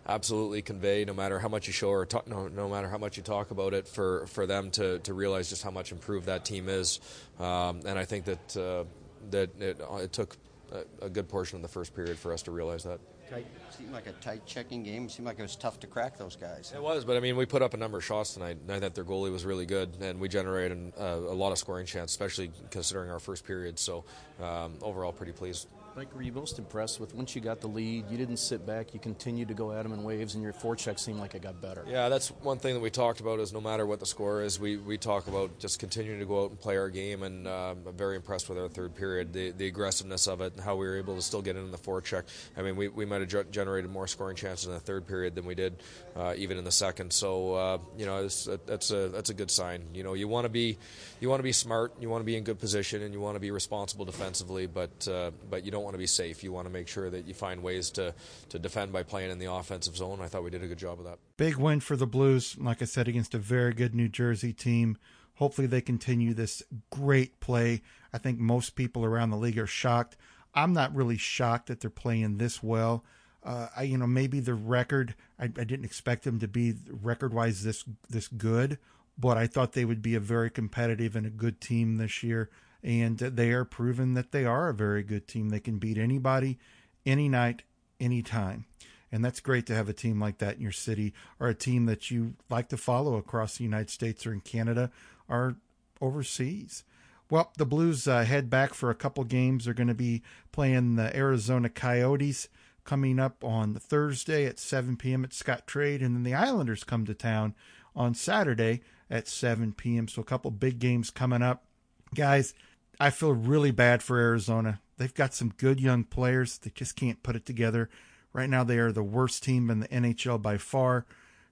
absolutely 0.07 0.61
convey 0.61 1.03
no 1.03 1.15
matter 1.15 1.39
how 1.39 1.47
much 1.47 1.65
you 1.65 1.73
show 1.73 1.89
or 1.89 2.05
talk, 2.05 2.27
no, 2.27 2.47
no 2.47 2.69
matter 2.69 2.87
how 2.87 2.97
much 2.97 3.17
you 3.17 3.23
talk 3.23 3.49
about 3.49 3.73
it 3.73 3.87
for, 3.87 4.27
for 4.27 4.45
them 4.45 4.69
to, 4.69 4.99
to 4.99 5.15
realize 5.15 5.49
just 5.49 5.63
how 5.63 5.71
much 5.71 5.91
improved 5.91 6.27
that 6.27 6.45
team 6.45 6.69
is 6.69 6.99
um, 7.39 7.81
and 7.87 7.97
I 7.97 8.05
think 8.05 8.25
that 8.25 8.55
uh, 8.55 8.83
that 9.31 9.59
it, 9.59 9.81
it 9.81 10.13
took 10.13 10.37
a, 10.71 11.05
a, 11.05 11.09
good 11.09 11.27
portion 11.27 11.57
of 11.57 11.61
the 11.61 11.67
first 11.67 11.95
period 11.95 12.17
for 12.17 12.33
us 12.33 12.41
to 12.43 12.51
realize 12.51 12.83
that 12.83 12.99
tight, 13.29 13.45
seemed 13.69 13.91
like 13.91 14.07
a 14.07 14.11
tight 14.13 14.45
checking 14.45 14.83
game. 14.83 15.05
It 15.05 15.11
seemed 15.11 15.25
like 15.25 15.39
it 15.39 15.43
was 15.43 15.55
tough 15.55 15.79
to 15.81 15.87
crack 15.87 16.17
those 16.17 16.35
guys. 16.35 16.71
It 16.75 16.81
was, 16.81 17.05
but 17.05 17.17
I 17.17 17.19
mean, 17.19 17.35
we 17.35 17.45
put 17.45 17.61
up 17.61 17.73
a 17.73 17.77
number 17.77 17.97
of 17.97 18.03
shots 18.03 18.33
tonight. 18.33 18.57
I 18.69 18.79
thought 18.79 18.95
their 18.95 19.03
goalie 19.03 19.31
was 19.31 19.45
really 19.45 19.65
good, 19.65 19.97
and 20.01 20.19
we 20.19 20.29
generated 20.29 20.93
a, 20.97 21.15
a 21.15 21.35
lot 21.35 21.51
of 21.51 21.57
scoring 21.57 21.85
chance, 21.85 22.11
especially 22.11 22.51
considering 22.71 23.09
our 23.09 23.19
first 23.19 23.45
period. 23.45 23.79
So 23.79 24.05
um, 24.41 24.73
overall, 24.81 25.11
pretty 25.11 25.33
pleased. 25.33 25.67
Mike, 25.95 26.13
were 26.13 26.21
you 26.21 26.33
most 26.33 26.59
impressed 26.59 26.99
with 26.99 27.15
once 27.15 27.35
you 27.35 27.41
got 27.41 27.61
the 27.61 27.67
lead? 27.67 28.09
You 28.11 28.17
didn't 28.17 28.35
sit 28.35 28.65
back. 28.65 28.93
You 28.93 28.99
continued 28.99 29.47
to 29.47 29.53
go 29.53 29.71
at 29.71 29.83
them 29.83 29.93
in 29.93 30.03
waves, 30.03 30.33
and 30.33 30.43
your 30.43 30.51
forecheck 30.51 30.99
seemed 30.99 31.19
like 31.19 31.35
it 31.35 31.41
got 31.41 31.61
better. 31.61 31.85
Yeah, 31.87 32.09
that's 32.09 32.29
one 32.41 32.57
thing 32.57 32.73
that 32.73 32.81
we 32.81 32.89
talked 32.89 33.21
about. 33.21 33.39
Is 33.39 33.53
no 33.53 33.61
matter 33.61 33.85
what 33.85 34.01
the 34.01 34.05
score 34.05 34.41
is, 34.41 34.59
we, 34.59 34.75
we 34.75 34.97
talk 34.97 35.27
about 35.27 35.57
just 35.57 35.79
continuing 35.79 36.19
to 36.19 36.25
go 36.25 36.43
out 36.43 36.49
and 36.49 36.59
play 36.59 36.75
our 36.75 36.89
game. 36.89 37.23
And 37.23 37.47
uh, 37.47 37.75
I'm 37.87 37.95
very 37.95 38.17
impressed 38.17 38.49
with 38.49 38.57
our 38.57 38.67
third 38.67 38.93
period, 38.93 39.31
the 39.31 39.51
the 39.51 39.67
aggressiveness 39.67 40.27
of 40.27 40.41
it, 40.41 40.51
and 40.51 40.61
how 40.61 40.75
we 40.75 40.85
were 40.85 40.97
able 40.97 41.15
to 41.15 41.21
still 41.21 41.41
get 41.41 41.55
in 41.55 41.71
the 41.71 41.77
forecheck. 41.77 42.23
I 42.57 42.61
mean, 42.61 42.75
we, 42.75 42.89
we 42.89 43.05
might 43.05 43.21
have 43.21 43.51
generated 43.51 43.89
more 43.89 44.07
scoring 44.07 44.35
chances 44.35 44.67
in 44.67 44.73
the 44.73 44.81
third 44.81 45.07
period 45.07 45.33
than 45.33 45.45
we 45.45 45.55
did 45.55 45.81
uh, 46.17 46.33
even 46.35 46.57
in 46.57 46.65
the 46.65 46.71
second. 46.73 47.13
So 47.13 47.53
uh, 47.53 47.77
you 47.97 48.05
know, 48.05 48.23
that's 48.23 48.91
a 48.91 49.07
that's 49.07 49.29
a 49.29 49.33
good 49.33 49.49
sign. 49.49 49.85
You 49.93 50.03
know, 50.03 50.13
you 50.13 50.27
want 50.27 50.43
to 50.43 50.49
be 50.49 50.77
you 51.21 51.29
want 51.29 51.39
to 51.39 51.43
be 51.43 51.53
smart, 51.53 51.93
you 52.01 52.09
want 52.09 52.19
to 52.19 52.25
be 52.25 52.35
in 52.35 52.43
good 52.43 52.59
position, 52.59 53.01
and 53.01 53.13
you 53.13 53.21
want 53.21 53.37
to 53.37 53.39
be 53.39 53.51
responsible 53.51 54.03
defensively, 54.03 54.67
but 54.67 55.07
uh, 55.07 55.31
but 55.49 55.63
you 55.63 55.71
don't 55.71 55.84
want 55.85 55.93
to 55.93 55.99
be 55.99 56.07
safe. 56.07 56.43
You 56.43 56.51
want 56.51 56.67
to 56.67 56.73
make 56.73 56.89
sure 56.89 57.09
that 57.09 57.25
you 57.25 57.33
find 57.33 57.63
ways 57.63 57.89
to 57.91 58.13
to 58.49 58.59
defend 58.59 58.91
by 58.91 59.03
playing 59.03 59.31
in 59.31 59.39
the 59.39 59.51
offensive 59.51 59.95
zone. 59.95 60.19
I 60.21 60.27
thought 60.27 60.43
we 60.43 60.49
did 60.49 60.63
a 60.63 60.67
good 60.67 60.77
job 60.79 60.99
of 60.99 61.05
that. 61.05 61.19
Big 61.37 61.55
win 61.55 61.79
for 61.79 61.95
the 61.95 62.07
Blues, 62.07 62.57
like 62.59 62.81
I 62.81 62.85
said, 62.85 63.07
against 63.07 63.33
a 63.33 63.37
very 63.39 63.73
good 63.73 63.95
New 63.95 64.09
Jersey 64.09 64.51
team. 64.51 64.97
Hopefully, 65.35 65.67
they 65.67 65.81
continue 65.81 66.33
this 66.33 66.63
great 66.89 67.39
play. 67.39 67.81
I 68.11 68.17
think 68.17 68.39
most 68.39 68.75
people 68.75 69.05
around 69.05 69.29
the 69.29 69.37
league 69.37 69.59
are 69.59 69.67
shocked. 69.67 70.17
I'm 70.53 70.73
not 70.73 70.95
really 70.95 71.17
shocked 71.17 71.67
that 71.67 71.81
they're 71.81 71.89
playing 71.89 72.37
this 72.37 72.63
well. 72.63 73.03
Uh, 73.43 73.67
I, 73.75 73.83
you 73.83 73.97
know, 73.97 74.07
maybe 74.07 74.39
the 74.39 74.55
record. 74.55 75.13
I, 75.39 75.45
I 75.45 75.65
didn't 75.65 75.85
expect 75.85 76.23
them 76.23 76.39
to 76.39 76.47
be 76.47 76.73
record-wise 76.89 77.63
this 77.63 77.85
this 78.09 78.27
good, 78.27 78.79
but 79.17 79.37
I 79.37 79.45
thought 79.47 79.73
they 79.73 79.85
would 79.85 80.01
be 80.01 80.15
a 80.15 80.19
very 80.19 80.49
competitive 80.49 81.15
and 81.15 81.27
a 81.27 81.29
good 81.29 81.61
team 81.61 81.97
this 81.97 82.23
year. 82.23 82.49
And 82.85 83.17
they 83.17 83.51
are 83.51 83.65
proven 83.65 84.13
that 84.13 84.31
they 84.31 84.45
are 84.45 84.69
a 84.69 84.73
very 84.73 85.01
good 85.01 85.27
team. 85.27 85.49
They 85.49 85.59
can 85.59 85.79
beat 85.79 85.97
anybody, 85.97 86.59
any 87.03 87.27
night, 87.27 87.63
anytime. 87.99 88.65
And 89.11 89.25
that's 89.25 89.39
great 89.39 89.65
to 89.67 89.75
have 89.75 89.89
a 89.89 89.93
team 89.93 90.19
like 90.19 90.37
that 90.37 90.57
in 90.57 90.61
your 90.61 90.71
city 90.71 91.11
or 91.39 91.47
a 91.47 91.55
team 91.55 91.87
that 91.87 92.11
you 92.11 92.35
like 92.47 92.69
to 92.69 92.77
follow 92.77 93.15
across 93.15 93.57
the 93.57 93.63
United 93.63 93.89
States 93.89 94.27
or 94.27 94.33
in 94.33 94.41
Canada 94.41 94.91
or 95.27 95.55
overseas. 95.99 96.83
Well, 97.29 97.51
the 97.57 97.65
Blues 97.65 98.07
uh, 98.07 98.23
head 98.23 98.51
back 98.51 98.75
for 98.75 98.91
a 98.91 98.95
couple 98.95 99.23
games. 99.23 99.65
They're 99.65 99.73
going 99.73 99.87
to 99.87 99.95
be 99.95 100.21
playing 100.51 100.95
the 100.95 101.15
Arizona 101.15 101.69
Coyotes 101.69 102.49
coming 102.83 103.19
up 103.19 103.43
on 103.43 103.73
Thursday 103.73 104.45
at 104.45 104.59
7 104.59 104.95
p.m. 104.95 105.23
at 105.23 105.31
Scottrade. 105.31 106.05
And 106.05 106.15
then 106.15 106.23
the 106.23 106.35
Islanders 106.35 106.83
come 106.83 107.05
to 107.05 107.15
town 107.15 107.55
on 107.95 108.13
Saturday 108.13 108.81
at 109.09 109.27
7 109.27 109.73
p.m. 109.73 110.07
So 110.07 110.21
a 110.21 110.25
couple 110.25 110.51
big 110.51 110.77
games 110.77 111.09
coming 111.09 111.41
up. 111.41 111.65
Guys, 112.13 112.53
I 112.99 113.09
feel 113.09 113.33
really 113.33 113.71
bad 113.71 114.01
for 114.01 114.17
Arizona. 114.19 114.79
They've 114.97 115.13
got 115.13 115.33
some 115.33 115.53
good 115.57 115.79
young 115.79 116.03
players. 116.03 116.57
They 116.57 116.71
just 116.73 116.95
can't 116.95 117.23
put 117.23 117.35
it 117.35 117.45
together. 117.45 117.89
Right 118.33 118.49
now, 118.49 118.63
they 118.63 118.79
are 118.79 118.91
the 118.91 119.03
worst 119.03 119.43
team 119.43 119.69
in 119.69 119.79
the 119.79 119.87
NHL 119.87 120.41
by 120.41 120.57
far. 120.57 121.05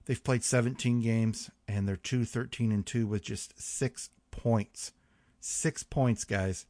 They've 0.06 0.22
played 0.22 0.44
17 0.44 1.00
games 1.00 1.50
and 1.66 1.88
they're 1.88 1.96
2 1.96 2.24
13 2.24 2.72
and 2.72 2.84
2 2.84 3.06
with 3.06 3.22
just 3.22 3.60
six 3.60 4.10
points. 4.30 4.92
Six 5.40 5.82
points, 5.82 6.24
guys. 6.24 6.66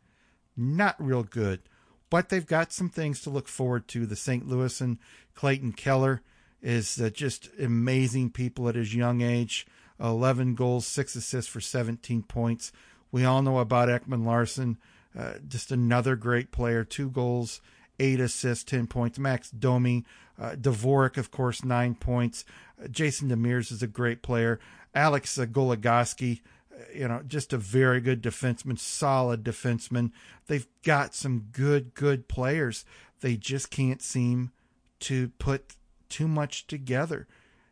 Not 0.57 0.97
real 0.99 1.25
good. 1.25 1.63
But 2.11 2.29
they've 2.29 2.47
got 2.47 2.73
some 2.73 2.89
things 2.89 3.21
to 3.23 3.31
look 3.31 3.49
forward 3.49 3.89
to. 3.89 4.07
The 4.07 4.17
St. 4.17 4.47
Louis 4.47 4.81
and 4.81 4.99
Clayton 5.35 5.73
Keller 5.73 6.23
is 6.63 7.01
uh, 7.01 7.11
just 7.11 7.51
amazing 7.61 8.31
people 8.31 8.69
at 8.69 8.77
his 8.77 8.95
young 8.95 9.21
age. 9.21 9.67
11 10.01 10.55
goals, 10.55 10.87
6 10.87 11.17
assists 11.17 11.51
for 11.51 11.61
17 11.61 12.23
points. 12.23 12.73
We 13.15 13.25
all 13.25 13.43
know 13.43 13.61
about 13.61 13.89
Ekman 13.89 14.27
Larsson, 14.27 14.77
uh, 15.17 15.35
just 15.47 15.71
another 15.71 16.17
great 16.17 16.51
player. 16.51 16.83
Two 16.83 17.09
goals, 17.09 17.61
eight 18.01 18.19
assists, 18.19 18.65
10 18.65 18.89
points. 18.89 19.21
Max 19.21 19.53
Domi, 19.53 20.05
uh, 20.37 20.57
Dvorak, 20.61 21.17
of 21.17 21.31
course, 21.31 21.63
nine 21.63 21.95
points. 21.95 22.45
Uh, 22.83 22.89
Jason 22.89 23.29
Demers 23.29 23.71
is 23.71 23.85
a 23.85 23.87
great 23.87 24.21
player. 24.21 24.59
Alex 24.97 25.39
Goligoski, 25.39 26.41
uh, 26.73 26.83
you 26.93 27.07
know, 27.07 27.23
just 27.25 27.53
a 27.53 27.57
very 27.57 28.01
good 28.01 28.21
defenseman, 28.21 28.77
solid 28.77 29.45
defenseman. 29.45 30.11
They've 30.49 30.67
got 30.83 31.15
some 31.15 31.51
good, 31.53 31.95
good 31.95 32.27
players. 32.27 32.85
They 33.21 33.37
just 33.37 33.71
can't 33.71 34.03
seem 34.03 34.51
to 34.99 35.29
put 35.39 35.77
too 36.09 36.27
much 36.27 36.67
together. 36.67 37.29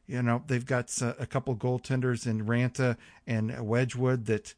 You 0.06 0.22
know, 0.22 0.44
they've 0.46 0.64
got 0.64 0.96
a 1.02 1.26
couple 1.26 1.56
goaltenders 1.56 2.28
in 2.28 2.46
Raanta 2.46 2.96
and 3.26 3.66
Wedgewood 3.66 4.26
that, 4.26 4.54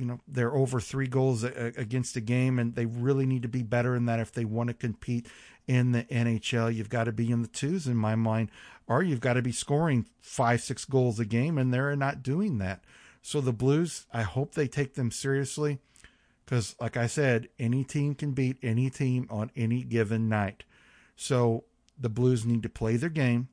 you 0.00 0.06
know, 0.06 0.18
they're 0.26 0.56
over 0.56 0.80
three 0.80 1.06
goals 1.06 1.44
against 1.44 2.16
a 2.16 2.22
game, 2.22 2.58
and 2.58 2.74
they 2.74 2.86
really 2.86 3.26
need 3.26 3.42
to 3.42 3.48
be 3.48 3.62
better 3.62 3.94
in 3.94 4.06
that 4.06 4.18
if 4.18 4.32
they 4.32 4.46
want 4.46 4.68
to 4.68 4.74
compete 4.74 5.28
in 5.68 5.92
the 5.92 6.04
NHL. 6.04 6.74
You've 6.74 6.88
got 6.88 7.04
to 7.04 7.12
be 7.12 7.30
in 7.30 7.42
the 7.42 7.48
twos, 7.48 7.86
in 7.86 7.96
my 7.96 8.14
mind, 8.14 8.50
or 8.86 9.02
you've 9.02 9.20
got 9.20 9.34
to 9.34 9.42
be 9.42 9.52
scoring 9.52 10.06
five, 10.18 10.62
six 10.62 10.86
goals 10.86 11.20
a 11.20 11.26
game, 11.26 11.58
and 11.58 11.72
they're 11.72 11.94
not 11.96 12.22
doing 12.22 12.56
that. 12.58 12.82
So 13.20 13.42
the 13.42 13.52
Blues, 13.52 14.06
I 14.10 14.22
hope 14.22 14.54
they 14.54 14.66
take 14.66 14.94
them 14.94 15.10
seriously 15.10 15.80
because, 16.46 16.74
like 16.80 16.96
I 16.96 17.06
said, 17.06 17.50
any 17.58 17.84
team 17.84 18.14
can 18.14 18.32
beat 18.32 18.56
any 18.62 18.88
team 18.88 19.26
on 19.28 19.50
any 19.54 19.82
given 19.82 20.30
night. 20.30 20.64
So 21.14 21.64
the 21.98 22.08
Blues 22.08 22.46
need 22.46 22.62
to 22.62 22.70
play 22.70 22.96
their 22.96 23.10
game, 23.10 23.48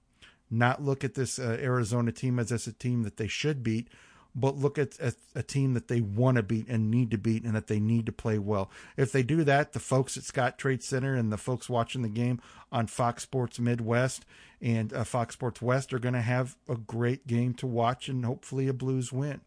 not 0.49 0.81
look 0.81 1.03
at 1.03 1.15
this 1.15 1.39
uh, 1.39 1.57
Arizona 1.59 2.13
team 2.13 2.39
as, 2.39 2.53
as 2.53 2.67
a 2.67 2.71
team 2.71 3.03
that 3.03 3.17
they 3.17 3.27
should 3.27 3.63
beat, 3.63 3.89
but 4.37 4.55
look 4.55 4.77
at 4.77 4.97
a, 4.99 5.13
a 5.35 5.41
team 5.41 5.73
that 5.73 5.87
they 5.87 5.99
want 5.99 6.37
to 6.37 6.43
beat 6.43 6.67
and 6.69 6.91
need 6.91 7.09
to 7.09 7.17
beat 7.17 7.43
and 7.43 7.55
that 7.55 7.65
they 7.65 7.79
need 7.79 8.05
to 8.05 8.11
play 8.11 8.37
well. 8.37 8.69
If 8.95 9.11
they 9.11 9.23
do 9.23 9.43
that, 9.43 9.73
the 9.73 9.79
folks 9.79 10.15
at 10.15 10.23
Scottrade 10.23 10.83
Center 10.83 11.15
and 11.15 11.31
the 11.33 11.37
folks 11.37 11.67
watching 11.67 12.03
the 12.03 12.07
game 12.07 12.39
on 12.71 12.85
Fox 12.85 13.23
Sports 13.23 13.59
Midwest 13.59 14.25
and 14.61 14.93
uh, 14.93 15.03
Fox 15.03 15.33
Sports 15.33 15.59
West 15.59 15.91
are 15.91 15.99
going 15.99 16.13
to 16.13 16.21
have 16.21 16.55
a 16.69 16.75
great 16.75 17.25
game 17.25 17.55
to 17.55 17.65
watch 17.65 18.07
and 18.07 18.23
hopefully 18.23 18.67
a 18.67 18.73
Blues 18.73 19.11
win. 19.11 19.41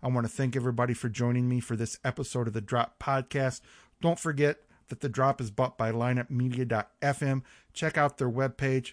I 0.00 0.08
want 0.08 0.26
to 0.26 0.32
thank 0.32 0.54
everybody 0.54 0.94
for 0.94 1.08
joining 1.08 1.48
me 1.48 1.58
for 1.58 1.74
this 1.74 1.98
episode 2.04 2.46
of 2.46 2.52
the 2.54 2.60
Drop 2.60 2.98
Podcast. 3.02 3.60
Don't 4.00 4.18
forget 4.18 4.60
that 4.88 5.00
the 5.00 5.08
drop 5.08 5.40
is 5.40 5.50
bought 5.50 5.76
by 5.76 5.90
lineupmedia.fm. 5.90 7.42
Check 7.72 7.98
out 7.98 8.18
their 8.18 8.30
webpage. 8.30 8.92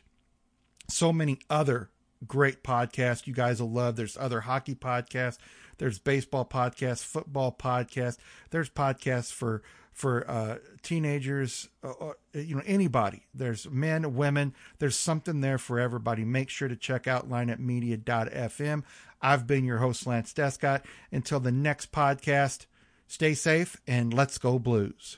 So 0.89 1.13
many 1.13 1.39
other 1.49 1.89
great 2.25 2.63
podcast 2.63 3.27
you 3.27 3.33
guys 3.33 3.61
will 3.61 3.71
love. 3.71 3.95
There's 3.95 4.17
other 4.17 4.41
hockey 4.41 4.75
podcasts. 4.75 5.37
There's 5.77 5.99
baseball 5.99 6.45
podcasts, 6.45 7.03
football 7.03 7.55
podcasts. 7.57 8.17
There's 8.49 8.69
podcasts 8.69 9.31
for 9.31 9.61
for 9.93 10.29
uh, 10.29 10.57
teenagers, 10.83 11.69
uh, 11.83 11.89
uh 11.89 12.13
you 12.33 12.55
know, 12.55 12.61
anybody. 12.67 13.25
There's 13.33 13.67
men, 13.69 14.15
women. 14.15 14.53
There's 14.77 14.95
something 14.95 15.41
there 15.41 15.57
for 15.57 15.79
everybody. 15.79 16.23
Make 16.23 16.49
sure 16.49 16.67
to 16.67 16.75
check 16.75 17.07
out 17.07 17.29
lineupmedia.fm. 17.29 18.83
I've 19.21 19.47
been 19.47 19.65
your 19.65 19.79
host, 19.79 20.05
Lance 20.05 20.33
Descott. 20.33 20.83
Until 21.11 21.39
the 21.39 21.51
next 21.51 21.91
podcast, 21.91 22.67
stay 23.07 23.33
safe 23.33 23.77
and 23.87 24.13
let's 24.13 24.37
go 24.37 24.59
Blues. 24.59 25.17